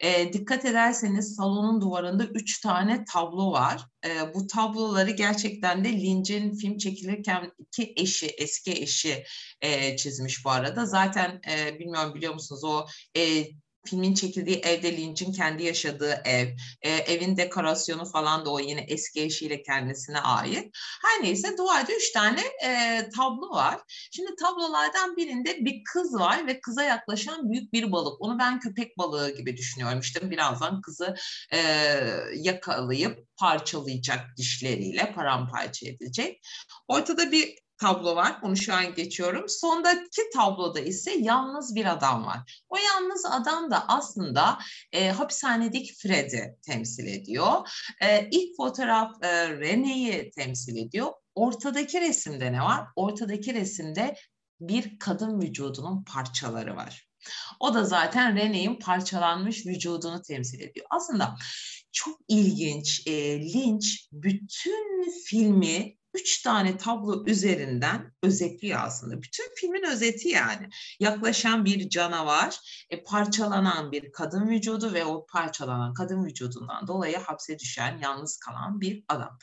[0.01, 3.87] E, dikkat ederseniz salonun duvarında üç tane tablo var.
[4.07, 9.25] E, bu tabloları gerçekten de Lynch'in film çekilirken iki eşi, eski eşi
[9.61, 10.87] e, çizmiş bu arada.
[10.87, 12.87] Zaten e, bilmiyorum biliyor musunuz o
[13.17, 13.47] e,
[13.87, 16.49] filmin çekildiği evde Lynch'in kendi yaşadığı ev,
[16.83, 20.77] e, evin dekorasyonu falan da o yine eski eşiyle kendisine ait.
[21.03, 23.81] Her neyse duvarda üç tane e, tablo var.
[24.11, 28.21] Şimdi tablolardan birinde bir kız var ve kıza yaklaşan büyük bir balık.
[28.21, 30.01] Onu ben köpek balığı gibi düşünüyorum.
[30.01, 31.15] İşte birazdan kızı
[31.53, 31.59] e,
[32.35, 36.41] yakalayıp parçalayacak dişleriyle paramparça edecek.
[36.89, 38.39] Ortada bir tablo var.
[38.43, 39.49] Onu şu an geçiyorum.
[39.49, 42.63] Sondaki tabloda ise yalnız bir adam var.
[42.69, 44.59] O yalnız adam da aslında
[44.93, 47.69] e, hapishanedeki Fred'i temsil ediyor.
[48.03, 51.13] E, ilk fotoğraf e, Rene'yi temsil ediyor.
[51.35, 52.87] Ortadaki resimde ne var?
[52.97, 54.17] Ortadaki resimde
[54.61, 57.07] bir kadın vücudunun parçaları var.
[57.61, 60.87] O da zaten Rene'in parçalanmış vücudunu temsil ediyor.
[60.91, 61.37] Aslında
[61.93, 63.07] çok ilginç.
[63.07, 69.23] E, Lynch bütün filmi üç tane tablo üzerinden özetliyor aslında.
[69.23, 70.69] Bütün filmin özeti yani.
[71.01, 72.59] Yaklaşan bir canavar,
[72.91, 78.81] e, parçalanan bir kadın vücudu ve o parçalanan kadın vücudundan dolayı hapse düşen, yalnız kalan
[78.81, 79.39] bir adam.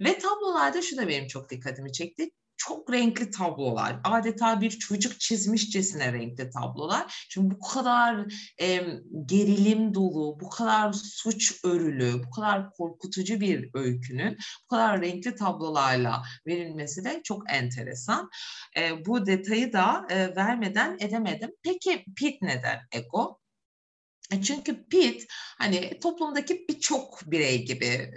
[0.00, 4.00] Ve tablolarda şu da benim çok dikkatimi çekti çok renkli tablolar.
[4.04, 7.26] Adeta bir çocuk çizmişçesine renkli tablolar.
[7.28, 8.26] Şimdi bu kadar
[8.60, 8.80] e,
[9.26, 16.22] gerilim dolu, bu kadar suç örülü, bu kadar korkutucu bir öykünün bu kadar renkli tablolarla
[16.46, 18.30] verilmesi de çok enteresan.
[18.76, 21.50] E, bu detayı da e, vermeden edemedim.
[21.62, 23.40] Peki Pit neden ego?
[24.32, 25.24] E, çünkü Pete
[25.58, 28.10] hani toplumdaki birçok birey gibi,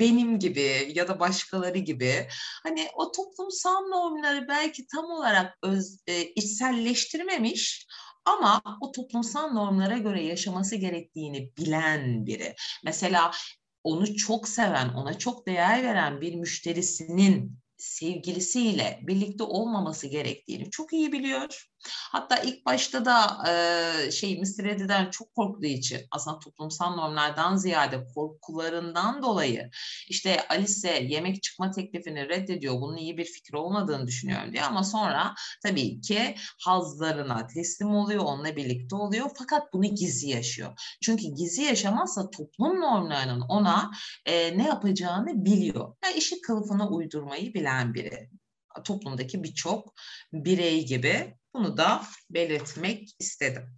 [0.00, 2.28] benim gibi ya da başkaları gibi
[2.62, 5.98] hani o toplumsal normları belki tam olarak öz,
[6.34, 7.86] içselleştirmemiş
[8.24, 12.54] ama o toplumsal normlara göre yaşaması gerektiğini bilen biri.
[12.84, 13.30] Mesela
[13.84, 21.12] onu çok seven, ona çok değer veren bir müşterisinin sevgilisiyle birlikte olmaması gerektiğini çok iyi
[21.12, 21.69] biliyor.
[21.84, 25.10] Hatta ilk başta da e, şey Mr.
[25.10, 29.70] Çok korktuğu için aslında toplumsal normlardan ziyade korkularından dolayı
[30.08, 32.80] işte Alice yemek çıkma teklifini reddediyor.
[32.80, 38.56] Bunun iyi bir fikir olmadığını düşünüyorum diye ama sonra tabii ki hazlarına teslim oluyor, onunla
[38.56, 40.96] birlikte oluyor fakat bunu gizli yaşıyor.
[41.02, 43.90] Çünkü gizli yaşamazsa toplum normlarının ona
[44.26, 45.94] e, ne yapacağını biliyor.
[46.04, 48.30] Yani işi kılıfına uydurmayı bilen biri
[48.84, 49.94] toplumdaki birçok
[50.32, 53.76] birey gibi bunu da belirtmek istedim.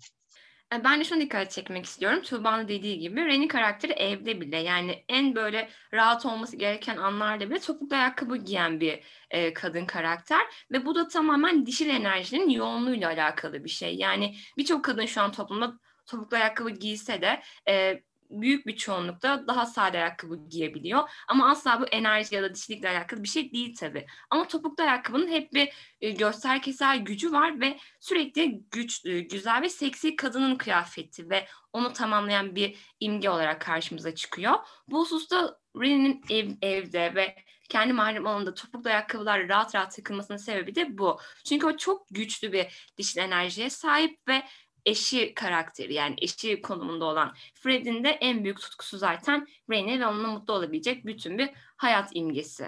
[0.74, 2.22] E, ben de şunu dikkat çekmek istiyorum.
[2.22, 7.60] Tuğba'nın dediği gibi Reni karakteri evde bile yani en böyle rahat olması gereken anlarda bile
[7.60, 9.00] topuklu ayakkabı giyen bir
[9.30, 10.40] e, kadın karakter.
[10.72, 13.94] Ve bu da tamamen dişil enerjinin yoğunluğuyla alakalı bir şey.
[13.96, 18.02] Yani birçok kadın şu an toplumda topuklu ayakkabı giyse de e,
[18.32, 21.10] büyük bir çoğunlukta daha sade ayakkabı giyebiliyor.
[21.28, 24.06] Ama asla bu enerji ya da dişilikle alakalı bir şey değil tabii.
[24.30, 29.68] Ama topuklu ayakkabının hep bir e, göstergesel gücü var ve sürekli güç, e, güzel ve
[29.68, 34.54] seksi kadının kıyafeti ve onu tamamlayan bir imge olarak karşımıza çıkıyor.
[34.88, 37.36] Bu hususta Ren'in ev, evde ve
[37.68, 41.20] kendi mahrem alanında topuklu ayakkabılar rahat rahat takılmasının sebebi de bu.
[41.44, 44.42] Çünkü o çok güçlü bir dişil enerjiye sahip ve
[44.86, 50.28] eşi karakteri yani eşi konumunda olan Fred'in de en büyük tutkusu zaten Reyne ve onunla
[50.28, 52.66] mutlu olabilecek bütün bir hayat imgesi.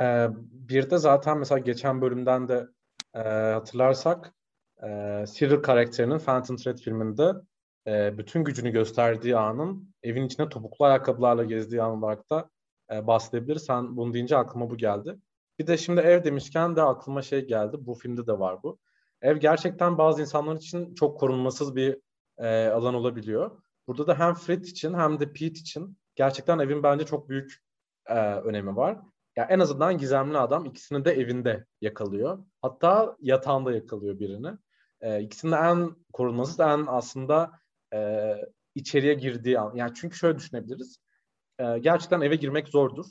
[0.00, 2.66] Ee, bir de zaten mesela geçen bölümden de
[3.14, 4.34] e, hatırlarsak
[4.82, 4.88] e,
[5.34, 7.32] Cyril karakterinin Phantom Thread filminde
[7.86, 12.50] e, bütün gücünü gösterdiği anın evin içinde topuklu ayakkabılarla gezdiği an olarak da
[12.92, 13.64] e, bahsedebiliriz.
[13.64, 15.16] Sen bunu deyince aklıma bu geldi.
[15.58, 17.76] Bir de şimdi ev demişken de aklıma şey geldi.
[17.80, 18.78] Bu filmde de var bu.
[19.22, 21.98] Ev gerçekten bazı insanlar için çok korunmasız bir
[22.38, 23.62] e, alan olabiliyor.
[23.86, 27.58] Burada da hem Fred için hem de Pete için gerçekten evin bence çok büyük
[28.06, 28.92] e, önemi var.
[28.92, 29.02] Ya
[29.36, 32.44] yani en azından gizemli adam ikisini de evinde yakalıyor.
[32.62, 34.48] Hatta yatağında yakalıyor birini.
[35.00, 37.52] E, ikisinin de en korunmasız, en aslında
[37.94, 38.34] e,
[38.74, 39.74] içeriye girdiği an.
[39.74, 40.98] Yani çünkü şöyle düşünebiliriz.
[41.58, 43.06] E, gerçekten eve girmek zordur.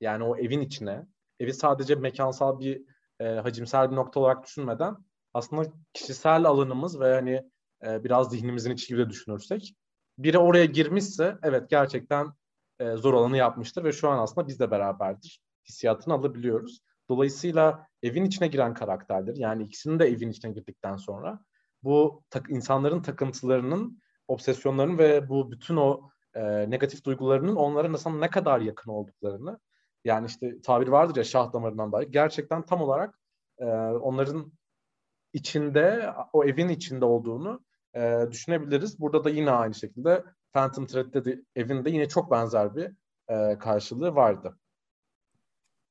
[0.00, 1.06] Yani o evin içine.
[1.40, 2.82] Evi sadece mekansal bir
[3.20, 4.96] e, hacimsel bir nokta olarak düşünmeden
[5.34, 5.62] aslında
[5.92, 7.42] kişisel alanımız ve hani
[7.86, 9.74] e, biraz zihnimizin içi gibi de düşünürsek
[10.18, 12.32] biri oraya girmişse evet gerçekten
[12.80, 15.40] e, zor olanı yapmıştır ve şu an aslında bizle beraberdir.
[15.68, 16.80] Hissiyatını alabiliyoruz.
[17.08, 19.36] Dolayısıyla evin içine giren karakterdir.
[19.36, 21.40] Yani ikisinin de evin içine girdikten sonra
[21.82, 28.30] bu tak, insanların takıntılarının, obsesyonlarının ve bu bütün o e, negatif duygularının onlara nasıl ne
[28.30, 29.58] kadar yakın olduklarını
[30.04, 33.18] yani işte tabir vardır ya şah damarından dair gerçekten tam olarak
[33.58, 34.52] e, onların
[35.32, 37.64] içinde o evin içinde olduğunu
[37.94, 39.00] e, düşünebiliriz.
[39.00, 42.90] Burada da yine aynı şekilde Phantom Thread'de de evinde yine çok benzer bir
[43.28, 44.58] e, karşılığı vardı.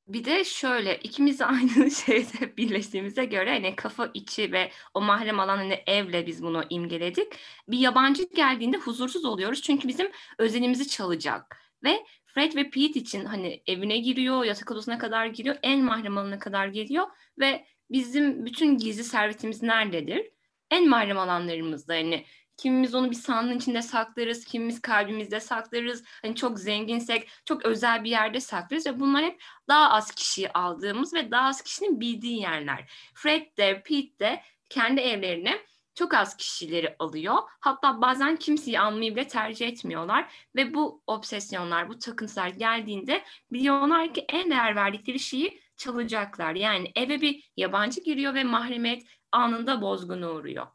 [0.07, 5.57] Bir de şöyle ikimiz aynı şeyde birleştiğimize göre hani kafa içi ve o mahrem alan
[5.57, 7.33] hani evle biz bunu imgeledik.
[7.67, 11.57] Bir yabancı geldiğinde huzursuz oluyoruz çünkü bizim özenimizi çalacak.
[11.83, 16.39] Ve Fred ve Pete için hani evine giriyor, yatak odasına kadar giriyor, en mahrem alanına
[16.39, 17.07] kadar geliyor
[17.39, 20.31] ve bizim bütün gizli servetimiz nerededir?
[20.71, 22.25] En mahrem alanlarımızda hani
[22.61, 26.03] Kimimiz onu bir sandığın içinde saklarız, kimimiz kalbimizde saklarız.
[26.21, 31.13] Hani çok zenginsek çok özel bir yerde saklarız ve bunlar hep daha az kişiyi aldığımız
[31.13, 32.91] ve daha az kişinin bildiği yerler.
[33.13, 35.57] Fred de Pete de kendi evlerine
[35.95, 37.37] çok az kişileri alıyor.
[37.59, 40.33] Hatta bazen kimseyi almayı bile tercih etmiyorlar.
[40.55, 46.55] Ve bu obsesyonlar, bu takıntılar geldiğinde biliyorlar ki en değer verdikleri şeyi çalacaklar.
[46.55, 50.67] Yani eve bir yabancı giriyor ve mahremiyet anında bozguna uğruyor.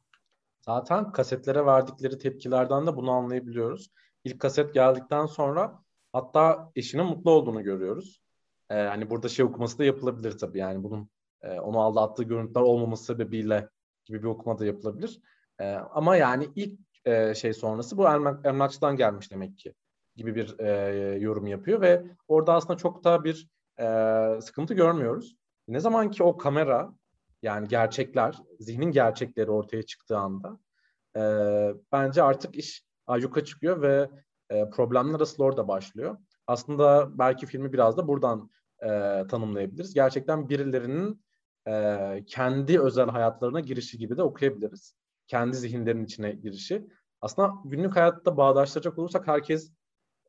[0.60, 3.90] Zaten kasetlere verdikleri tepkilerden de bunu anlayabiliyoruz.
[4.24, 5.82] İlk kaset geldikten sonra
[6.12, 8.20] hatta eşinin mutlu olduğunu görüyoruz.
[8.70, 11.10] Ee, hani burada şey okuması da yapılabilir tabii yani bunun
[11.42, 13.68] e, onu aldattığı görüntüler olmaması sebebiyle
[14.04, 15.20] gibi bir okuma da yapılabilir.
[15.58, 18.06] E, ama yani ilk e, şey sonrası bu
[18.44, 19.74] emlak, gelmiş demek ki
[20.16, 23.48] gibi bir e, yorum yapıyor ve orada aslında çok da bir
[23.80, 25.36] e, sıkıntı görmüyoruz.
[25.68, 26.92] Ne zaman ki o kamera
[27.42, 30.58] yani gerçekler, zihnin gerçekleri ortaya çıktığı anda
[31.16, 31.20] e,
[31.92, 34.10] bence artık iş ayyuka çıkıyor ve
[34.50, 36.18] e, problemler asıl orada başlıyor.
[36.46, 38.50] Aslında belki filmi biraz da buradan
[38.82, 38.88] e,
[39.30, 39.94] tanımlayabiliriz.
[39.94, 41.24] Gerçekten birilerinin
[41.68, 44.94] e, kendi özel hayatlarına girişi gibi de okuyabiliriz.
[45.26, 46.86] Kendi zihinlerinin içine girişi.
[47.20, 49.72] Aslında günlük hayatta bağdaştıracak olursak herkes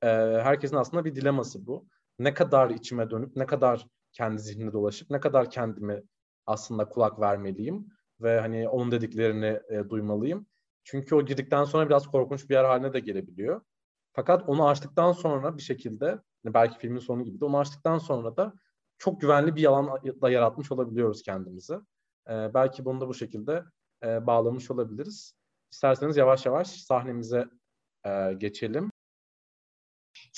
[0.02, 0.08] e,
[0.44, 1.88] herkesin aslında bir dileması bu.
[2.20, 6.04] Ne kadar içime dönüp, ne kadar kendi zihnine dolaşıp, ne kadar kendimi
[6.46, 7.88] aslında kulak vermeliyim
[8.22, 10.48] ve hani onun dediklerini e, duymalıyım.
[10.84, 13.62] Çünkü o girdikten sonra biraz korkunç bir yer haline de gelebiliyor.
[14.14, 16.06] Fakat onu açtıktan sonra bir şekilde
[16.44, 18.54] hani belki filmin sonu gibi de onu açtıktan sonra da
[18.98, 19.88] çok güvenli bir yalan
[20.22, 21.74] da yaratmış olabiliyoruz kendimizi.
[22.30, 23.64] E, belki bunu da bu şekilde
[24.04, 25.34] e, bağlamış olabiliriz.
[25.72, 27.46] İsterseniz yavaş yavaş sahnemize
[28.06, 28.92] e, geçelim.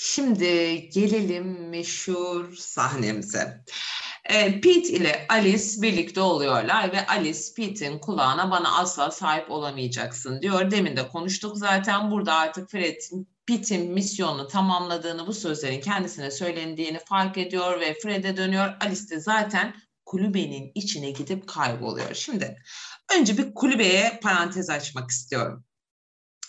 [0.02, 0.46] Şimdi
[0.88, 3.64] gelelim meşhur sahnemize.
[4.24, 10.70] E, Pete ile Alice birlikte oluyorlar ve Alice Pete'in kulağına bana asla sahip olamayacaksın diyor.
[10.70, 17.38] Demin de konuştuk zaten burada artık Fred'in Pete'in misyonunu tamamladığını bu sözlerin kendisine söylendiğini fark
[17.38, 18.76] ediyor ve Fred'e dönüyor.
[18.80, 19.74] Alice de zaten
[20.04, 22.14] kulübenin içine gidip kayboluyor.
[22.14, 22.56] Şimdi
[23.18, 25.64] önce bir kulübeye parantez açmak istiyorum.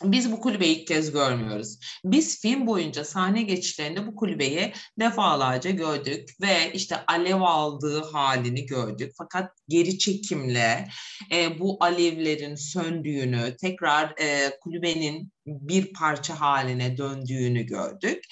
[0.03, 1.79] Biz bu kulübeyi ilk kez görmüyoruz.
[2.05, 9.13] Biz film boyunca sahne geçişlerinde bu kulübeyi defalarca gördük ve işte alev aldığı halini gördük.
[9.17, 10.87] Fakat geri çekimle
[11.31, 18.23] e, bu alevlerin söndüğünü, tekrar e, kulübenin bir parça haline döndüğünü gördük.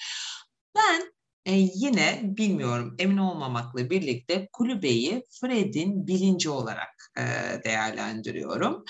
[0.76, 1.12] Ben
[1.46, 7.22] e, yine bilmiyorum emin olmamakla birlikte kulübeyi Fred'in bilinci olarak e,
[7.64, 8.84] değerlendiriyorum.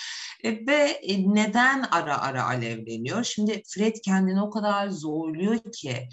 [0.45, 3.25] E, ve e, neden ara ara alevleniyor?
[3.25, 6.09] Şimdi Fred kendini o kadar zorluyor ki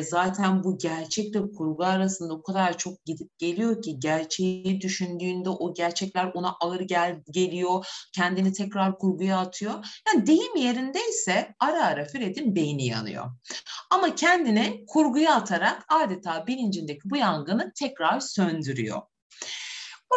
[0.00, 6.30] zaten bu gerçekle kurgu arasında o kadar çok gidip geliyor ki gerçeği düşündüğünde o gerçekler
[6.34, 7.86] ona ağır gel geliyor.
[8.12, 9.74] Kendini tekrar kurguya atıyor.
[10.08, 13.24] Yani deyim yerindeyse ara ara Fred'in beyni yanıyor.
[13.90, 19.02] Ama kendini kurguya atarak adeta bilincindeki bu yangını tekrar söndürüyor.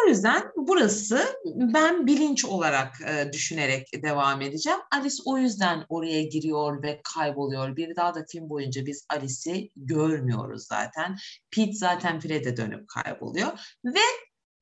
[0.04, 4.78] O yüzden burası ben bilinç olarak e, düşünerek devam edeceğim.
[4.92, 7.76] Alice o yüzden oraya giriyor ve kayboluyor.
[7.76, 11.16] Bir daha da film boyunca biz Alice'i görmüyoruz zaten.
[11.50, 13.76] Pete zaten Fred'e dönüp kayboluyor.
[13.84, 14.00] Ve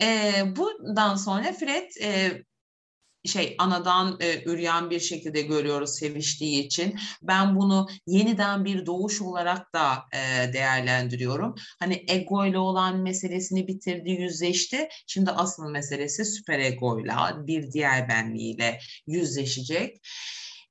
[0.03, 2.43] e, bundan sonra Fred e,
[3.25, 6.99] şey anadan e, üryan bir şekilde görüyoruz seviştiği için.
[7.23, 11.55] Ben bunu yeniden bir doğuş olarak da e, değerlendiriyorum.
[11.79, 14.89] Hani ego ile olan meselesini bitirdi, yüzleşti.
[15.07, 17.13] Şimdi asıl meselesi süper ego ile
[17.47, 20.01] bir diğer benliğiyle yüzleşecek.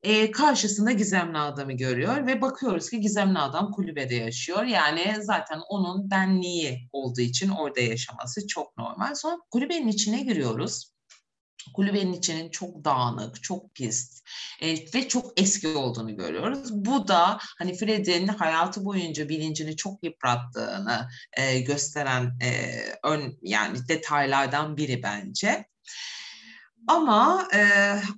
[0.04, 4.64] E, karşısında gizemli adamı görüyor ve bakıyoruz ki gizemli adam kulübede yaşıyor.
[4.64, 9.16] Yani zaten onun benliği olduğu için orada yaşaması çok normal.
[9.16, 10.97] Sonra kulübenin içine giriyoruz
[11.74, 14.24] kulübenin içinin çok dağınık, çok pis
[14.62, 16.74] e, ve çok eski olduğunu görüyoruz.
[16.74, 21.08] Bu da hani Fred'in hayatı boyunca bilincini çok yıprattığını
[21.38, 25.66] e, gösteren e, ön yani detaylardan biri bence.
[26.88, 27.62] Ama e,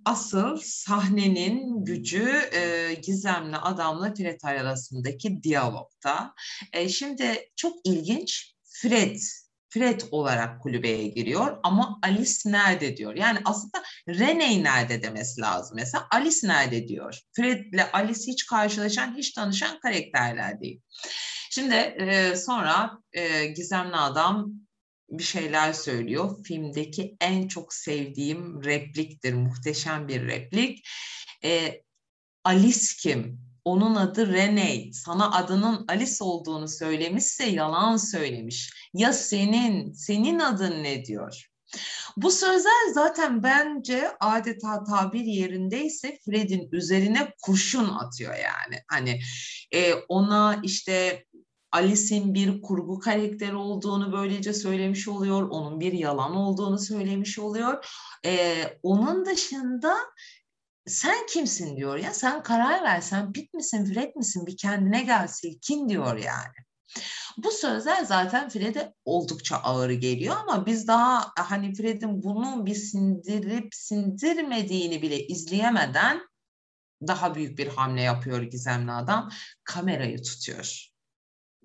[0.05, 6.33] asıl sahnenin gücü e, gizemli adamla Fred arasındaki diyalogta.
[6.73, 9.17] E, şimdi çok ilginç Fred
[9.69, 13.15] Fred olarak kulübeye giriyor ama Alice nerede diyor.
[13.15, 15.75] Yani aslında Rene nerede demesi lazım.
[15.75, 17.19] Mesela Alice nerede diyor.
[17.35, 20.81] Fred ile Alice hiç karşılaşan, hiç tanışan karakterler değil.
[21.51, 24.51] Şimdi e, sonra e, Gizemli Adam
[25.09, 26.43] bir şeyler söylüyor.
[26.43, 29.33] Filmdeki en çok sevdiğim repliktir.
[29.33, 30.87] Muhteşem bir replik.
[31.43, 31.81] E,
[32.43, 33.48] Alice kim?
[33.69, 34.93] Onun adı Rene.
[34.93, 38.73] Sana adının Alice olduğunu söylemişse yalan söylemiş.
[38.93, 41.49] Ya senin, senin adın ne diyor?
[42.17, 48.81] Bu sözler zaten bence adeta tabir yerindeyse Fred'in üzerine kurşun atıyor yani.
[48.87, 49.19] Hani
[49.71, 51.25] e, ona işte
[51.71, 55.49] Alice'in bir kurgu karakteri olduğunu böylece söylemiş oluyor.
[55.49, 57.85] Onun bir yalan olduğunu söylemiş oluyor.
[58.25, 59.97] E, onun dışında
[60.89, 65.27] sen kimsin diyor ya sen karar ver sen Pit misin Fred misin bir kendine gel
[65.27, 66.55] silkin diyor yani.
[67.37, 73.75] Bu sözler zaten Fred'e oldukça ağır geliyor ama biz daha hani Fred'in bunu bir sindirip
[73.75, 76.21] sindirmediğini bile izleyemeden
[77.07, 79.29] daha büyük bir hamle yapıyor gizemli adam.
[79.63, 80.89] Kamerayı tutuyor.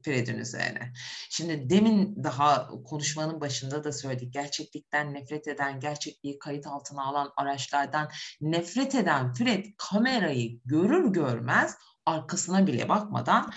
[0.05, 0.93] Fred'in üzerine.
[1.31, 4.33] Şimdi demin daha konuşmanın başında da söyledik.
[4.33, 11.77] Gerçeklikten nefret eden, gerçekliği kayıt altına alan araçlardan nefret eden Fred kamerayı görür görmez
[12.07, 13.53] arkasına bile bakmadan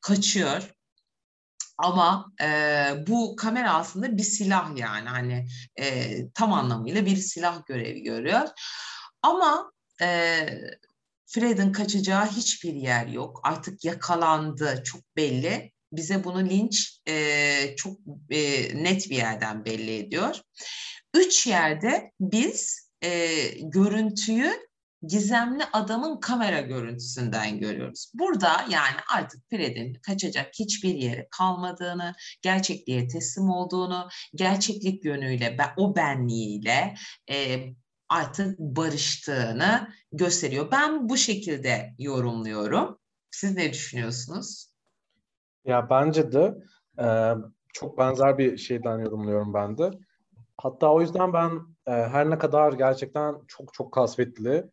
[0.00, 0.74] kaçıyor.
[1.78, 2.46] Ama e,
[3.06, 5.46] bu kamera aslında bir silah yani hani
[5.76, 8.48] e, tam anlamıyla bir silah görevi görüyor.
[9.22, 9.72] Ama
[10.02, 10.46] e,
[11.26, 13.40] Fred'in kaçacağı hiçbir yer yok.
[13.44, 17.98] Artık yakalandı çok belli bize bunu linç e, çok
[18.30, 18.40] e,
[18.82, 20.40] net bir yerden belli ediyor.
[21.14, 24.52] Üç yerde biz e, görüntüyü
[25.06, 28.12] gizemli adamın kamera görüntüsünden görüyoruz.
[28.14, 36.94] Burada yani artık Fred'in kaçacak hiçbir yeri kalmadığını, gerçekliğe teslim olduğunu, gerçeklik yönüyle, o benliğiyle
[37.30, 37.64] e,
[38.08, 40.70] artık barıştığını gösteriyor.
[40.70, 42.98] Ben bu şekilde yorumluyorum.
[43.30, 44.71] Siz ne düşünüyorsunuz?
[45.64, 46.54] Ya bence de
[47.00, 47.34] e,
[47.72, 49.90] çok benzer bir şeyden yorumluyorum ben de.
[50.58, 51.50] Hatta o yüzden ben
[51.86, 54.64] e, her ne kadar gerçekten çok çok kasvetli,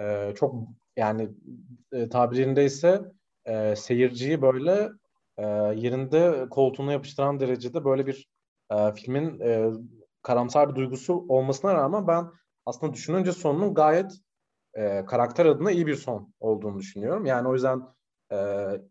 [0.00, 0.54] e, çok
[0.96, 1.30] yani
[1.92, 3.02] e, tabirinde ise
[3.46, 4.90] e, seyirciyi böyle
[5.38, 8.28] e, yerinde koltuğuna yapıştıran derecede böyle bir
[8.72, 9.70] e, filmin e,
[10.22, 12.26] karamsar bir duygusu olmasına rağmen ben
[12.66, 14.12] aslında düşününce sonunun gayet
[14.74, 17.26] e, karakter adına iyi bir son olduğunu düşünüyorum.
[17.26, 17.82] Yani o yüzden
[18.32, 18.36] e,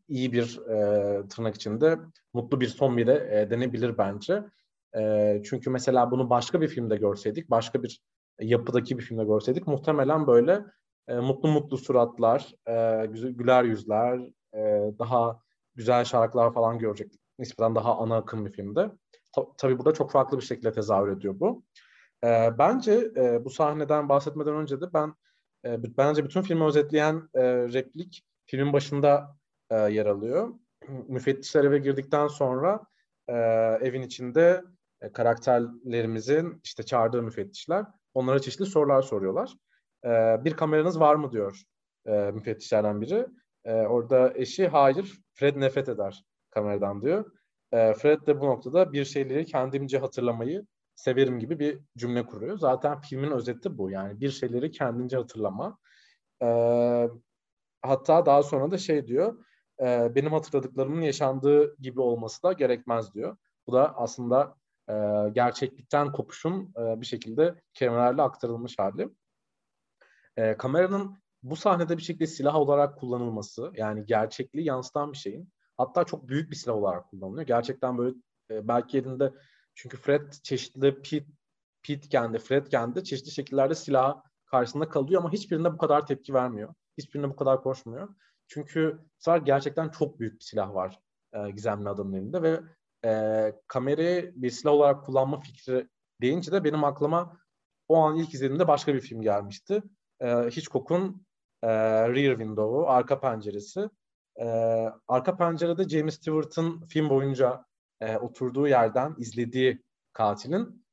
[0.08, 2.00] iyi bir e, tırnak içinde
[2.34, 4.44] mutlu bir son bile e, denebilir bence.
[4.98, 8.02] E, çünkü mesela bunu başka bir filmde görseydik, başka bir
[8.40, 10.66] yapıdaki bir filmde görseydik muhtemelen böyle
[11.08, 14.20] e, mutlu mutlu suratlar, e, güler yüzler,
[14.54, 15.40] e, daha
[15.76, 17.22] güzel şarkılar falan görecektik.
[17.40, 18.92] Nispeten daha ana akım bir filmde.
[19.36, 21.64] Ta- tabii burada çok farklı bir şekilde tezahür ediyor bu.
[22.24, 25.14] E, bence e, bu sahneden bahsetmeden önce de ben
[25.66, 29.38] e, bence bütün filmi özetleyen e, replik filmin başında
[29.70, 30.54] e, yer alıyor.
[31.08, 32.80] Müfettişler eve girdikten sonra
[33.28, 33.34] e,
[33.82, 34.64] evin içinde
[35.02, 39.54] e, karakterlerimizin işte çağırdığı müfettişler onlara çeşitli sorular soruyorlar.
[40.06, 40.10] E,
[40.46, 41.64] bir kameranız var mı diyor
[42.06, 43.28] e, müfettişlerden biri.
[43.66, 47.32] E, orada eşi hayır Fred nefret eder kameradan diyor.
[47.72, 50.66] E, Fred de bu noktada bir şeyleri kendimce hatırlamayı
[50.96, 52.58] severim gibi bir cümle kuruyor.
[52.58, 55.78] Zaten filmin özeti bu yani bir şeyleri kendince hatırlama.
[56.41, 56.48] E,
[57.88, 59.46] hatta daha sonra da şey diyor,
[59.80, 63.38] e, benim hatırladıklarımın yaşandığı gibi olması da gerekmez diyor.
[63.68, 64.56] Bu da aslında
[64.90, 64.94] e,
[65.32, 69.10] gerçeklikten kopuşun e, bir şekilde kelimelerle aktarılmış hali.
[70.38, 76.04] E, kameranın bu sahnede bir şekilde silah olarak kullanılması, yani gerçekliği yansıtan bir şeyin, hatta
[76.04, 77.48] çok büyük bir silah olarak kullanılıyor.
[77.48, 78.16] Gerçekten böyle
[78.52, 79.34] e, belki elinde,
[79.76, 81.26] çünkü Fred çeşitli Pete,
[81.84, 86.74] Pete kendi, Fred kendi çeşitli şekillerde silah karşısında kalıyor ama hiçbirinde bu kadar tepki vermiyor
[86.98, 88.10] hiçbirine bu kadar koşmuyor.
[88.48, 91.00] Çünkü sefer gerçekten çok büyük bir silah var
[91.34, 92.60] e, gizemli adamın elinde ve
[93.06, 95.89] e, kamerayı bir silah olarak kullanma fikri
[96.22, 97.39] deyince de benim aklıma
[97.88, 99.84] o an ilk izlediğimde başka bir film gelmişti.
[100.20, 101.26] E, Hitchcock'un
[101.64, 101.70] e,
[102.10, 103.89] Rear Window'u, arka penceresi.
[104.39, 104.46] E,
[105.08, 107.66] arka pencerede James Stewart'ın film boyunca
[108.02, 109.84] e, oturduğu yerden izlediği
[110.14, 110.86] katilin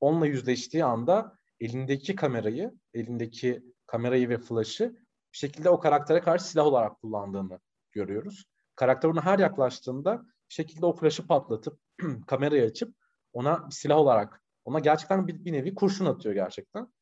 [0.00, 4.96] onunla yüzleştiği anda elindeki kamerayı, elindeki kamerayı ve flash'ı
[5.32, 7.60] bir şekilde o karaktere karşı silah olarak kullandığını
[7.92, 8.44] görüyoruz.
[8.76, 11.80] Karakter ona her yaklaştığında bir şekilde o flash'ı patlatıp
[12.26, 12.94] kamerayı açıp
[13.32, 16.92] ona silah olarak ona gerçekten bir, bir nevi kurşun atıyor gerçekten.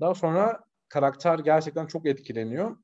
[0.00, 2.76] Daha sonra karakter gerçekten çok etkileniyor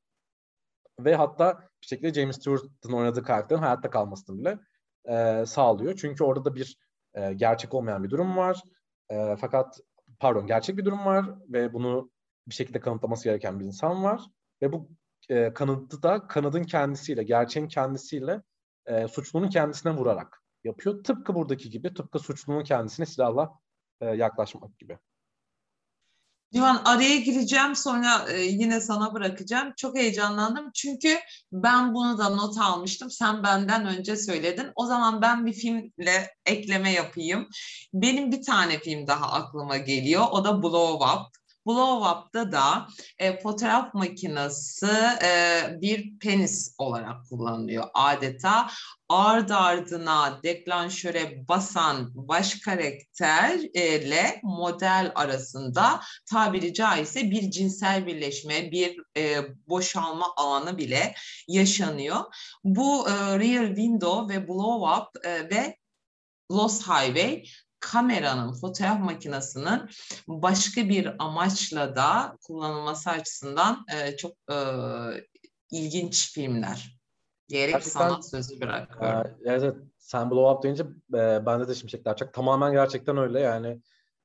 [0.99, 4.59] ve hatta bir şekilde James Stewart'ın oynadığı karakterin hayatta kalmasını bile
[5.05, 5.97] e, sağlıyor.
[5.97, 6.77] Çünkü orada da bir
[7.13, 8.61] e, gerçek olmayan bir durum var.
[9.09, 9.79] E, fakat
[10.19, 12.11] pardon gerçek bir durum var ve bunu
[12.47, 14.21] bir şekilde kanıtlaması gereken bir insan var.
[14.61, 14.89] Ve bu
[15.29, 18.41] e, kanıtı da kanadın kendisiyle, gerçeğin kendisiyle
[18.85, 21.03] e, suçlunun kendisine vurarak yapıyor.
[21.03, 23.51] Tıpkı buradaki gibi, tıpkı suçlunun kendisine silahla
[24.01, 24.97] e, yaklaşmak gibi.
[26.53, 29.73] Civan araya gireceğim sonra e, yine sana bırakacağım.
[29.77, 31.17] Çok heyecanlandım çünkü
[31.51, 33.11] ben bunu da not almıştım.
[33.11, 34.67] Sen benden önce söyledin.
[34.75, 37.47] O zaman ben bir filmle ekleme yapayım.
[37.93, 40.23] Benim bir tane film daha aklıma geliyor.
[40.31, 41.40] O da Blow Up.
[41.67, 42.87] Blow Up'ta da
[43.19, 44.87] e, fotoğraf makinesi
[45.23, 48.69] e, bir penis olarak kullanılıyor adeta.
[49.09, 56.01] Ard ardına deklanşöre basan baş karakterle model arasında
[56.31, 59.37] tabiri caizse bir cinsel birleşme, bir e,
[59.67, 61.13] boşalma anı bile
[61.47, 62.19] yaşanıyor.
[62.63, 65.77] Bu e, Rear Window ve Blow Up e, ve
[66.51, 67.43] Lost Highway
[67.81, 69.81] kameranın, fotoğraf makinesinin
[70.27, 74.57] başka bir amaçla da kullanılması açısından e, çok e,
[75.71, 76.97] ilginç filmler
[77.49, 79.19] diyerek Gerçekten, sana sözü bırakıyorum.
[79.19, 82.33] E, evet, sen Blow Up deyince e, bende de şimşekler çak.
[82.33, 83.81] Tamamen gerçekten öyle yani.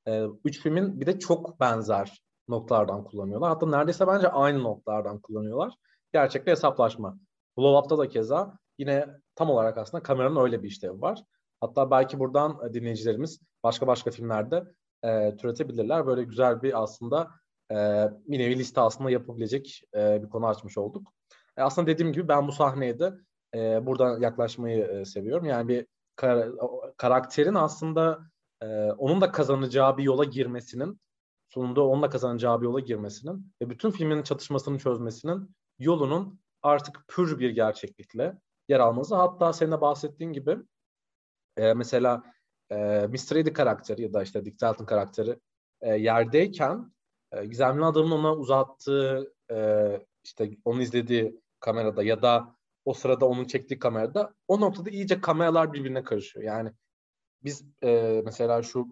[0.07, 3.49] E, üç filmin bir de çok benzer noktalardan kullanıyorlar.
[3.49, 5.75] Hatta neredeyse bence aynı noktalardan kullanıyorlar.
[6.13, 7.19] Gerçekle hesaplaşma.
[7.59, 11.25] Blow Up'ta da keza yine tam olarak aslında kameranın öyle bir işlevi var.
[11.61, 14.65] Hatta belki buradan e, dinleyicilerimiz başka başka filmlerde
[15.03, 16.07] e, türetebilirler.
[16.07, 17.31] Böyle güzel bir aslında
[17.71, 17.75] e,
[18.29, 21.13] bir nevi liste aslında yapabilecek e, bir konu açmış olduk.
[21.57, 23.15] E, aslında dediğim gibi ben bu sahneye de
[23.55, 25.45] e, buradan yaklaşmayı e, seviyorum.
[25.45, 25.87] Yani bir
[26.17, 26.53] kar-
[26.97, 28.21] karakterin aslında
[28.63, 31.01] e, onun da kazanacağı bir yola girmesinin
[31.49, 37.39] sonunda onun da kazanacağı bir yola girmesinin ve bütün filmin çatışmasını çözmesinin yolunun artık pür
[37.39, 38.39] bir gerçeklikle
[38.69, 39.15] yer alması.
[39.15, 40.59] Hatta senin de bahsettiğin gibi
[41.57, 42.23] e, mesela
[42.71, 42.77] e,
[43.07, 43.37] Mr.
[43.37, 45.39] Eddie karakteri ya da işte Dick Dalton karakteri
[45.81, 46.93] e, yerdeyken
[47.33, 49.57] e, gizemli adamın ona uzattığı e,
[50.25, 55.73] işte onu izlediği kamerada ya da o sırada onun çektiği kamerada o noktada iyice kameralar
[55.73, 56.45] birbirine karışıyor.
[56.45, 56.73] Yani
[57.45, 58.89] biz e, mesela şu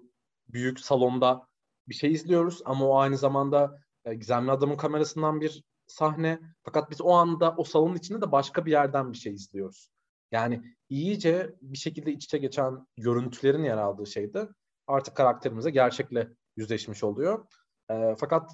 [0.49, 1.47] büyük salonda
[1.89, 6.41] bir şey izliyoruz ama o aynı zamanda e, gizemli adamın kamerasından bir sahne.
[6.63, 9.91] Fakat biz o anda o salonun içinde de başka bir yerden bir şey izliyoruz.
[10.33, 14.49] Yani iyice bir şekilde iç içe geçen görüntülerin yer aldığı şeyde
[14.87, 17.47] artık karakterimize gerçekle yüzleşmiş oluyor.
[17.91, 18.51] E, fakat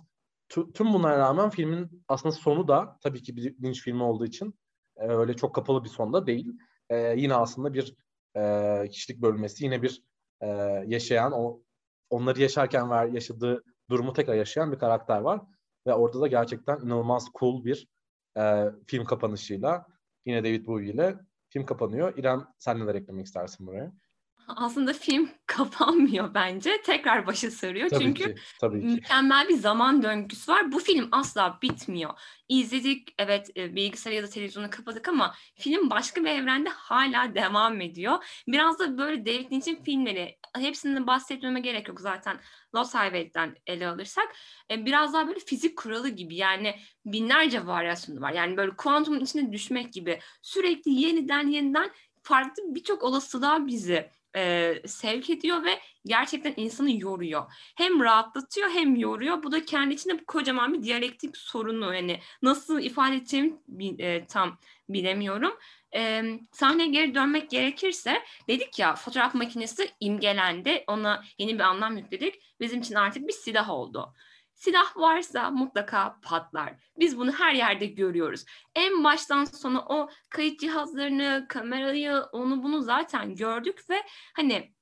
[0.49, 4.55] tüm bunlara rağmen filmin aslında sonu da tabii ki bir linç filmi olduğu için
[4.97, 6.53] e, öyle çok kapalı bir sonda değil.
[6.89, 7.95] E, yine aslında bir
[8.37, 10.03] e, kişilik bölmesi, yine bir
[10.41, 10.47] e,
[10.87, 11.63] yaşayan, o
[12.11, 15.41] onları yaşarken ve yaşadığı durumu tekrar yaşayan bir karakter var.
[15.87, 17.89] Ve orada da gerçekten inanılmaz cool bir
[18.39, 19.87] e, film kapanışıyla
[20.27, 21.19] yine David Bowie ile
[21.51, 22.19] film kapanıyor.
[22.19, 23.93] İrem sen neler eklemek istersin buraya?
[24.57, 26.83] Aslında film kapanmıyor bence.
[26.83, 27.89] Tekrar başı sarıyor.
[27.89, 28.87] Tabii Çünkü ki, tabii ki.
[28.87, 30.73] mükemmel bir zaman döngüsü var.
[30.73, 32.11] Bu film asla bitmiyor.
[32.49, 37.81] İzledik, evet e, bilgisayarı ya da televizyonu kapadık ama film başka bir evrende hala devam
[37.81, 38.43] ediyor.
[38.49, 42.41] Biraz da böyle David Lynch'in filmleri, hepsinden bahsetmeme gerek yok zaten
[42.75, 44.29] Lost Highway'den ele alırsak.
[44.71, 46.75] E, biraz daha böyle fizik kuralı gibi yani
[47.07, 48.33] binlerce varyasyonu var.
[48.33, 51.91] Yani böyle kuantumun içine düşmek gibi sürekli yeniden yeniden
[52.23, 57.53] farklı birçok olasılığa bizi e, sevk ediyor ve gerçekten insanı yoruyor.
[57.77, 59.43] Hem rahatlatıyor hem yoruyor.
[59.43, 61.95] Bu da kendi içinde kocaman bir diyalektik sorunu.
[61.95, 63.59] Yani nasıl ifade edeceğimi
[63.99, 64.59] e, tam
[64.89, 65.53] bilemiyorum.
[65.95, 66.23] E,
[66.53, 70.85] sahneye geri dönmek gerekirse dedik ya fotoğraf makinesi imgelendi.
[70.87, 72.35] Ona yeni bir anlam yükledik.
[72.61, 74.15] Bizim için artık bir silah oldu.
[74.61, 76.75] Silah varsa mutlaka patlar.
[76.99, 78.45] Biz bunu her yerde görüyoruz.
[78.75, 84.03] En baştan sona o kayıt cihazlarını, kamerayı, onu bunu zaten gördük ve
[84.37, 84.75] hani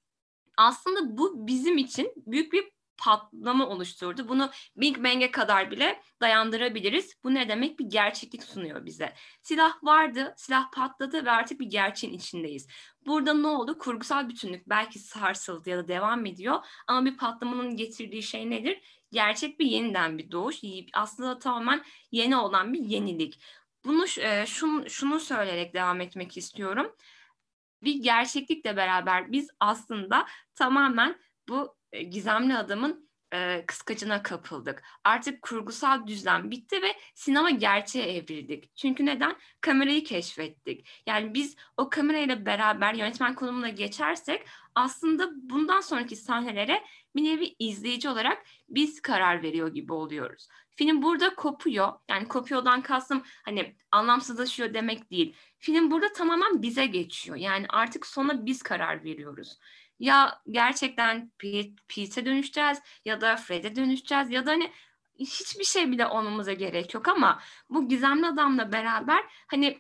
[0.57, 4.29] aslında bu bizim için büyük bir patlama oluşturdu.
[4.29, 7.15] Bunu Big Bang'e kadar bile dayandırabiliriz.
[7.25, 7.79] Bu ne demek?
[7.79, 9.15] Bir gerçeklik sunuyor bize.
[9.43, 12.67] Silah vardı, silah patladı ve artık bir gerçeğin içindeyiz.
[13.07, 13.79] Burada ne oldu?
[13.79, 16.65] Kurgusal bütünlük belki sarsıldı ya da devam ediyor.
[16.87, 18.83] Ama bir patlamanın getirdiği şey nedir?
[19.13, 20.57] gerçek bir yeniden bir doğuş.
[20.93, 23.43] Aslında tamamen yeni olan bir yenilik.
[23.85, 26.97] Bunu e, şunu, şunu söyleyerek devam etmek istiyorum.
[27.83, 34.83] Bir gerçeklikle beraber biz aslında tamamen bu gizemli adamın e, kıskacına kapıldık.
[35.05, 38.77] Artık kurgusal düzlem bitti ve sinema gerçeğe evrildik.
[38.77, 39.37] Çünkü neden?
[39.61, 40.89] Kamerayı keşfettik.
[41.07, 46.85] Yani biz o kamerayla beraber yönetmen konumuna geçersek aslında bundan sonraki sahnelere
[47.17, 50.49] bir nevi izleyici olarak biz karar veriyor gibi oluyoruz.
[50.71, 51.93] Film burada kopuyor.
[52.11, 55.37] Yani kopuyordan kastım hani anlamsızlaşıyor demek değil.
[55.59, 57.37] Film burada tamamen bize geçiyor.
[57.37, 59.59] Yani artık sona biz karar veriyoruz
[59.99, 61.31] ya gerçekten
[61.89, 64.73] Pete'e dönüşeceğiz ya da Fred'e dönüşeceğiz ya da hani
[65.19, 69.79] hiçbir şey bile olmamıza gerek yok ama bu gizemli adamla beraber hani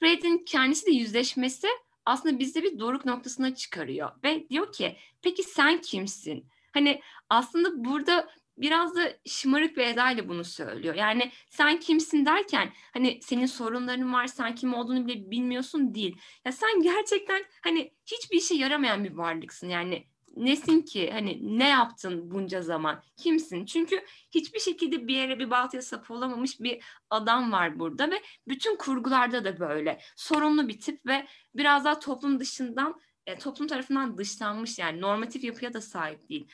[0.00, 1.68] Fred'in kendisiyle yüzleşmesi
[2.06, 6.46] aslında bizi bir doruk noktasına çıkarıyor ve diyor ki peki sen kimsin?
[6.72, 8.28] Hani aslında burada
[8.60, 10.94] biraz da şımarık bir edayla bunu söylüyor.
[10.94, 16.16] Yani sen kimsin derken hani senin sorunların var, sen kim olduğunu bile bilmiyorsun değil.
[16.44, 19.68] Ya sen gerçekten hani hiçbir işe yaramayan bir varlıksın.
[19.68, 20.06] Yani
[20.36, 25.82] nesin ki hani ne yaptın bunca zaman kimsin çünkü hiçbir şekilde bir yere bir baltaya
[25.82, 31.26] sap olamamış bir adam var burada ve bütün kurgularda da böyle sorunlu bir tip ve
[31.54, 36.48] biraz daha toplum dışından e, toplum tarafından dışlanmış yani normatif yapıya da sahip değil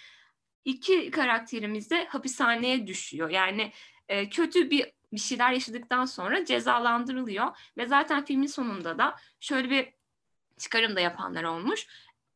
[0.67, 3.31] iki karakterimiz de hapishaneye düşüyor.
[3.31, 3.73] Yani
[4.09, 9.93] e, kötü bir bir şeyler yaşadıktan sonra cezalandırılıyor ve zaten filmin sonunda da şöyle bir
[10.59, 11.87] çıkarım da yapanlar olmuş.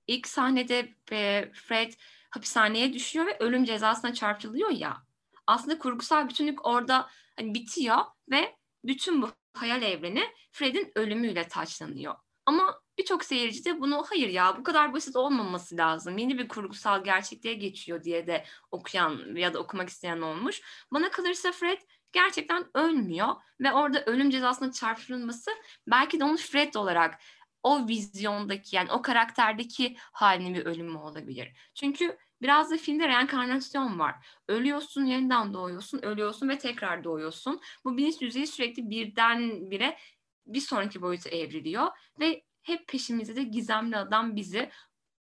[0.06, 1.92] İlk sahnede e, Fred
[2.30, 5.02] hapishaneye düşüyor ve ölüm cezasına çarptırılıyor ya.
[5.46, 7.98] Aslında kurgusal bütünlük orada hani bitiyor
[8.30, 12.14] ve bütün bu hayal evreni Fred'in ölümüyle taçlanıyor.
[12.46, 16.18] Ama birçok seyirci de bunu hayır ya bu kadar basit olmaması lazım.
[16.18, 20.62] Yeni bir kurgusal gerçekliğe geçiyor diye de okuyan ya da okumak isteyen olmuş.
[20.92, 21.78] Bana kalırsa Fred
[22.12, 23.28] gerçekten ölmüyor
[23.60, 25.50] ve orada ölüm cezasına çarptırılması
[25.86, 27.20] belki de onu Fred olarak
[27.62, 31.52] o vizyondaki yani o karakterdeki halinin bir ölümü olabilir.
[31.74, 34.14] Çünkü biraz da filmde reenkarnasyon var.
[34.48, 37.60] Ölüyorsun, yeniden doğuyorsun, ölüyorsun ve tekrar doğuyorsun.
[37.84, 39.98] Bu bilinç düzeyi sürekli birden bire
[40.46, 41.88] bir sonraki boyuta evriliyor
[42.20, 44.70] ve hep peşimizde de gizemli adam bizi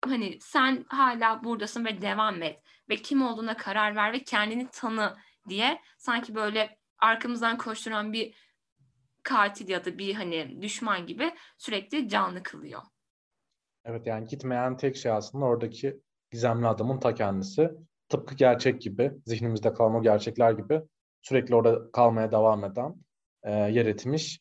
[0.04, 5.16] hani sen hala buradasın ve devam et ve kim olduğuna karar ver ve kendini tanı
[5.48, 8.34] diye sanki böyle arkamızdan koşturan bir
[9.22, 12.82] katil ya da bir hani düşman gibi sürekli canlı kılıyor.
[13.84, 16.00] Evet yani gitmeyen tek şey aslında oradaki
[16.30, 17.70] gizemli adamın ta kendisi.
[18.08, 20.82] Tıpkı gerçek gibi, zihnimizde kalma gerçekler gibi
[21.22, 22.94] sürekli orada kalmaya devam eden,
[23.42, 24.40] e, yer etmiş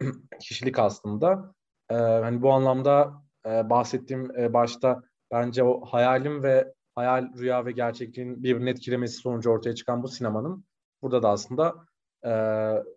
[0.40, 1.54] kişilik aslında.
[1.90, 7.72] E, hani bu anlamda e, bahsettiğim e, başta bence o hayalim ve hayal, rüya ve
[7.72, 10.64] gerçekliğin birbirini etkilemesi sonucu ortaya çıkan bu sinemanın
[11.02, 11.74] burada da aslında
[12.24, 12.32] e,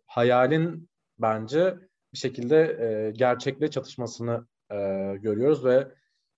[0.08, 0.90] hayalin
[1.20, 1.78] bence
[2.14, 4.76] bir şekilde e, gerçekle çatışmasını e,
[5.22, 5.88] görüyoruz ve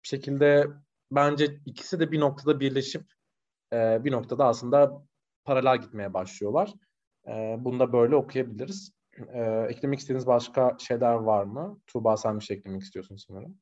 [0.03, 0.67] bir şekilde
[1.11, 3.03] bence ikisi de bir noktada birleşip
[3.73, 5.03] e, bir noktada aslında
[5.45, 6.73] paralel gitmeye başlıyorlar.
[7.27, 8.91] E, bunu da böyle okuyabiliriz.
[9.17, 11.79] E, eklemek istediğiniz başka şeyler var mı?
[11.87, 13.57] Tuğba sen bir şey eklemek istiyorsun sanırım.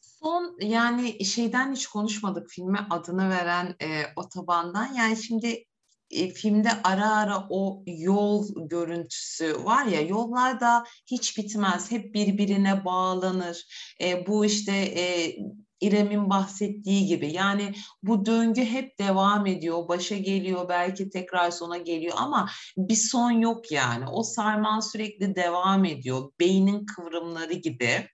[0.00, 4.94] Son yani şeyden hiç konuşmadık filme adını veren e, otobandan.
[4.94, 5.64] Yani şimdi
[6.10, 11.90] e, filmde ara ara o yol görüntüsü var ya yollar da hiç bitmez.
[11.90, 13.66] Hep birbirine bağlanır.
[14.00, 15.36] E, bu işte e,
[15.80, 19.88] İrem'in bahsettiği gibi yani bu döngü hep devam ediyor.
[19.88, 24.04] Başa geliyor belki tekrar sona geliyor ama bir son yok yani.
[24.08, 26.32] O sarmal sürekli devam ediyor.
[26.40, 28.06] Beynin kıvrımları gibi.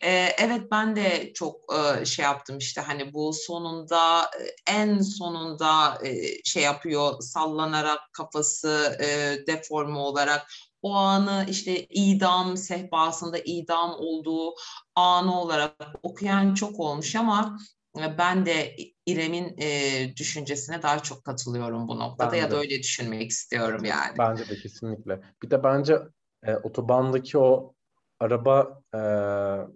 [0.00, 5.98] Ee, evet ben de çok e, şey yaptım işte hani bu sonunda e, en sonunda
[6.04, 10.46] e, şey yapıyor sallanarak kafası e, deforme olarak
[10.82, 14.54] o anı işte idam sehpasında idam olduğu
[14.94, 17.58] anı olarak okuyan çok olmuş ama
[17.98, 22.78] e, ben de İrem'in e, düşüncesine daha çok katılıyorum bu noktada ben ya da öyle
[22.78, 24.18] düşünmek istiyorum yani.
[24.18, 25.20] Bence de kesinlikle.
[25.42, 25.98] Bir de bence
[26.46, 27.74] e, otobandaki o
[28.22, 28.98] araba e,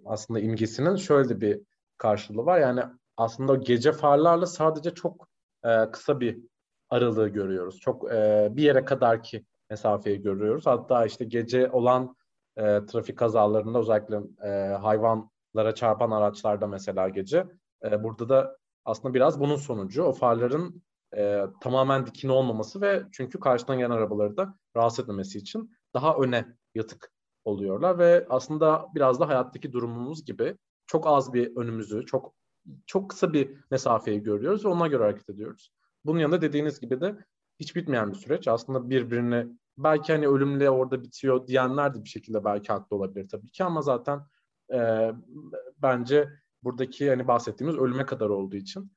[0.05, 1.61] aslında imgesinin şöyle bir
[1.97, 2.59] karşılığı var.
[2.59, 2.81] Yani
[3.17, 5.27] aslında gece farlarla sadece çok
[5.65, 6.39] e, kısa bir
[6.89, 7.79] aralığı görüyoruz.
[7.79, 10.65] Çok e, bir yere kadar ki mesafeyi görüyoruz.
[10.65, 12.15] Hatta işte gece olan
[12.57, 17.45] e, trafik kazalarında özellikle e, hayvanlara çarpan araçlarda mesela gece
[17.83, 20.83] e, burada da aslında biraz bunun sonucu o farların
[21.17, 26.45] e, tamamen dikine olmaması ve çünkü karşıdan gelen arabaları da rahatsız etmemesi için daha öne
[26.75, 27.16] yatık
[27.47, 30.57] oluyorlar ve aslında biraz da hayattaki durumumuz gibi
[30.87, 32.33] çok az bir önümüzü, çok
[32.85, 35.71] çok kısa bir mesafeyi görüyoruz ve ona göre hareket ediyoruz.
[36.05, 37.17] Bunun yanında dediğiniz gibi de
[37.59, 38.47] hiç bitmeyen bir süreç.
[38.47, 39.47] Aslında birbirini
[39.77, 43.81] belki hani ölümle orada bitiyor diyenler de bir şekilde belki haklı olabilir tabii ki ama
[43.81, 44.19] zaten
[44.73, 45.11] e,
[45.77, 46.29] bence
[46.63, 48.91] buradaki hani bahsettiğimiz ölüme kadar olduğu için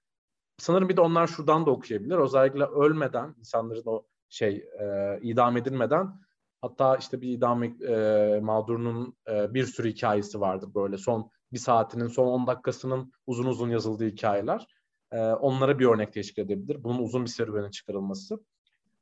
[0.58, 2.16] sanırım bir de onlar şuradan da okuyabilir.
[2.16, 6.20] Özellikle ölmeden insanların o şey e, idam edilmeden
[6.62, 12.08] hatta işte bir idam e, mağdurunun e, bir sürü hikayesi vardır böyle son bir saatinin
[12.08, 14.66] son 10 dakikasının uzun uzun yazıldığı hikayeler.
[15.12, 16.84] E, onlara bir örnek teşkil edebilir.
[16.84, 18.34] Bunun uzun bir serüvenin çıkarılması.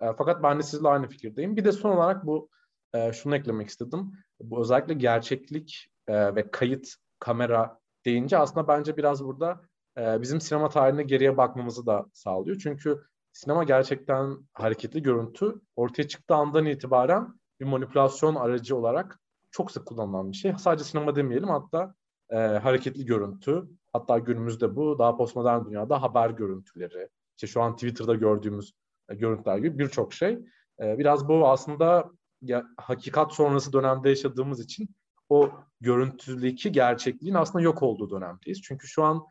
[0.01, 1.57] E, fakat ben de sizle aynı fikirdeyim.
[1.57, 2.49] Bir de son olarak bu
[2.95, 4.13] e, şunu eklemek istedim.
[4.41, 9.61] Bu özellikle gerçeklik e, ve kayıt, kamera deyince aslında bence biraz burada
[9.99, 12.59] e, bizim sinema tarihine geriye bakmamızı da sağlıyor.
[12.63, 13.03] Çünkü
[13.33, 19.21] sinema gerçekten hareketli görüntü ortaya çıktığı andan itibaren bir manipülasyon aracı olarak
[19.51, 20.53] çok sık kullanılan bir şey.
[20.59, 21.95] Sadece sinema demeyelim hatta
[22.31, 28.15] e, hareketli görüntü, hatta günümüzde bu daha postmodern dünyada haber görüntüleri, işte şu an Twitter'da
[28.15, 28.73] gördüğümüz
[29.09, 30.39] e, görüntüler gibi birçok şey.
[30.81, 32.11] E, biraz bu aslında
[32.43, 34.89] ya, hakikat sonrası dönemde yaşadığımız için
[35.29, 38.63] o görüntüdeki gerçekliğin aslında yok olduğu dönemdeyiz.
[38.63, 39.25] Çünkü şu an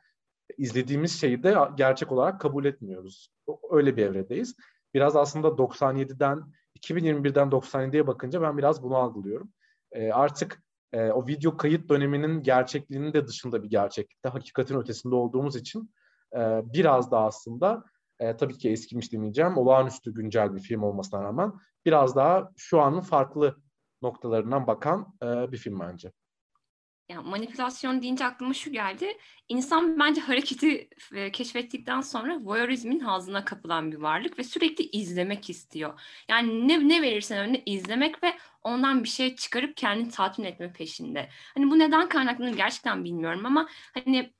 [0.58, 3.30] izlediğimiz şeyi de gerçek olarak kabul etmiyoruz.
[3.72, 4.56] Öyle bir evredeyiz.
[4.94, 6.44] Biraz aslında 97'den
[6.78, 9.50] 2021'den 97'ye bakınca ben biraz bunu algılıyorum.
[9.92, 10.64] E, artık
[10.94, 15.92] e, o video kayıt döneminin gerçekliğinin de dışında bir gerçeklikte, hakikatin ötesinde olduğumuz için
[16.36, 17.84] e, biraz da aslında
[18.20, 21.54] e, tabii ki eskimiş demeyeceğim, olağanüstü güncel bir film olmasına rağmen
[21.86, 23.58] biraz daha şu anın farklı
[24.02, 26.12] noktalarından bakan e, bir film bence.
[27.10, 29.18] Yani manipülasyon deyince aklıma şu geldi.
[29.50, 36.00] İnsan bence hareketi e, keşfettikten sonra voyeurizmin hazına kapılan bir varlık ve sürekli izlemek istiyor.
[36.30, 41.30] Yani ne, ne verirsen önüne izlemek ve ondan bir şey çıkarıp kendini tatmin etme peşinde.
[41.56, 44.34] Hani bu neden kaynaklanır gerçekten bilmiyorum ama hani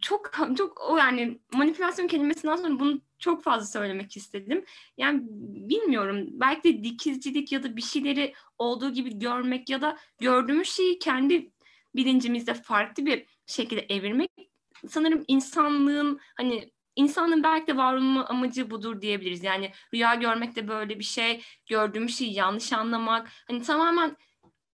[0.00, 4.64] çok çok o yani manipülasyon kelimesinden sonra bunu çok fazla söylemek istedim.
[4.96, 5.22] Yani
[5.68, 10.98] bilmiyorum belki de dikizcilik ya da bir şeyleri olduğu gibi görmek ya da gördüğümüz şeyi
[10.98, 11.50] kendi
[11.96, 14.30] bilincimizde farklı bir şekilde evirmek
[14.88, 19.44] sanırım insanlığın hani insanın belki de var olma amacı budur diyebiliriz.
[19.44, 23.28] Yani rüya görmek de böyle bir şey, gördüğümüz şeyi yanlış anlamak.
[23.48, 24.16] Hani tamamen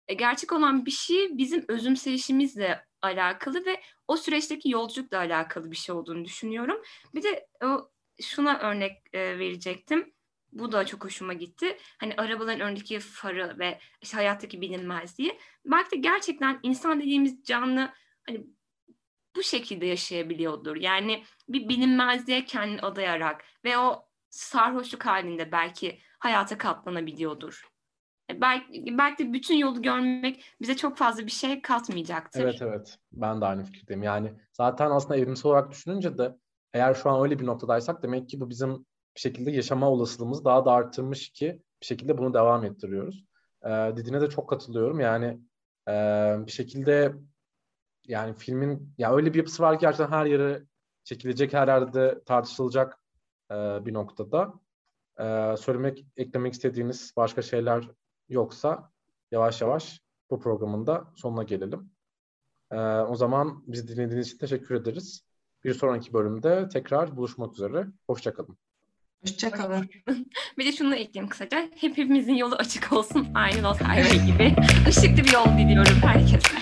[0.09, 5.95] e, gerçek olan bir şey bizim özümseyişimizle alakalı ve o süreçteki yolculukla alakalı bir şey
[5.95, 6.83] olduğunu düşünüyorum.
[7.15, 7.91] Bir de o
[8.23, 10.13] şuna örnek e, verecektim.
[10.53, 11.77] Bu da çok hoşuma gitti.
[11.99, 15.39] Hani arabaların önündeki farı ve işte hayattaki bilinmezliği.
[15.65, 17.91] Belki de gerçekten insan dediğimiz canlı
[18.27, 18.47] hani
[19.37, 20.77] bu şekilde yaşayabiliyordur.
[20.77, 27.71] Yani bir bilinmezliğe kendini adayarak ve o sarhoşluk halinde belki hayata katlanabiliyordur.
[28.31, 32.41] E, belki, belki de bütün yolu görmek bize çok fazla bir şey katmayacaktır.
[32.41, 34.03] Evet evet ben de aynı fikirdeyim.
[34.03, 36.37] Yani zaten aslında evrimsel olarak düşününce de
[36.73, 38.87] eğer şu an öyle bir noktadaysak demek ki bu bizim
[39.17, 43.25] bir şekilde yaşama olasılığımız daha da arttırmış ki bir şekilde bunu devam ettiriyoruz.
[43.65, 45.01] Ee, dediğine de çok katılıyorum.
[45.01, 45.41] Yani
[45.89, 45.93] e,
[46.47, 47.15] bir şekilde
[48.07, 50.63] yani filmin ya öyle bir yapısı var ki gerçekten her yere
[51.05, 52.99] çekilecek, her yerde tartışılacak
[53.51, 53.55] e,
[53.87, 54.55] bir noktada.
[55.19, 57.89] E, söylemek, eklemek istediğiniz başka şeyler
[58.29, 58.93] yoksa
[59.31, 60.01] yavaş yavaş
[60.31, 61.91] bu programın da sonuna gelelim.
[62.71, 65.23] E, o zaman bizi dinlediğiniz için teşekkür ederiz.
[65.65, 67.87] Bir sonraki bölümde tekrar buluşmak üzere.
[68.07, 68.70] Hoşçakalın.
[69.23, 69.91] Hoşçakalın.
[70.59, 71.69] bir de şunu ekleyeyim kısaca.
[71.81, 73.29] Hepimizin yolu açık olsun.
[73.35, 74.55] Aynı Lost Highway gibi.
[74.91, 76.57] Işıklı bir yol diliyorum herkese.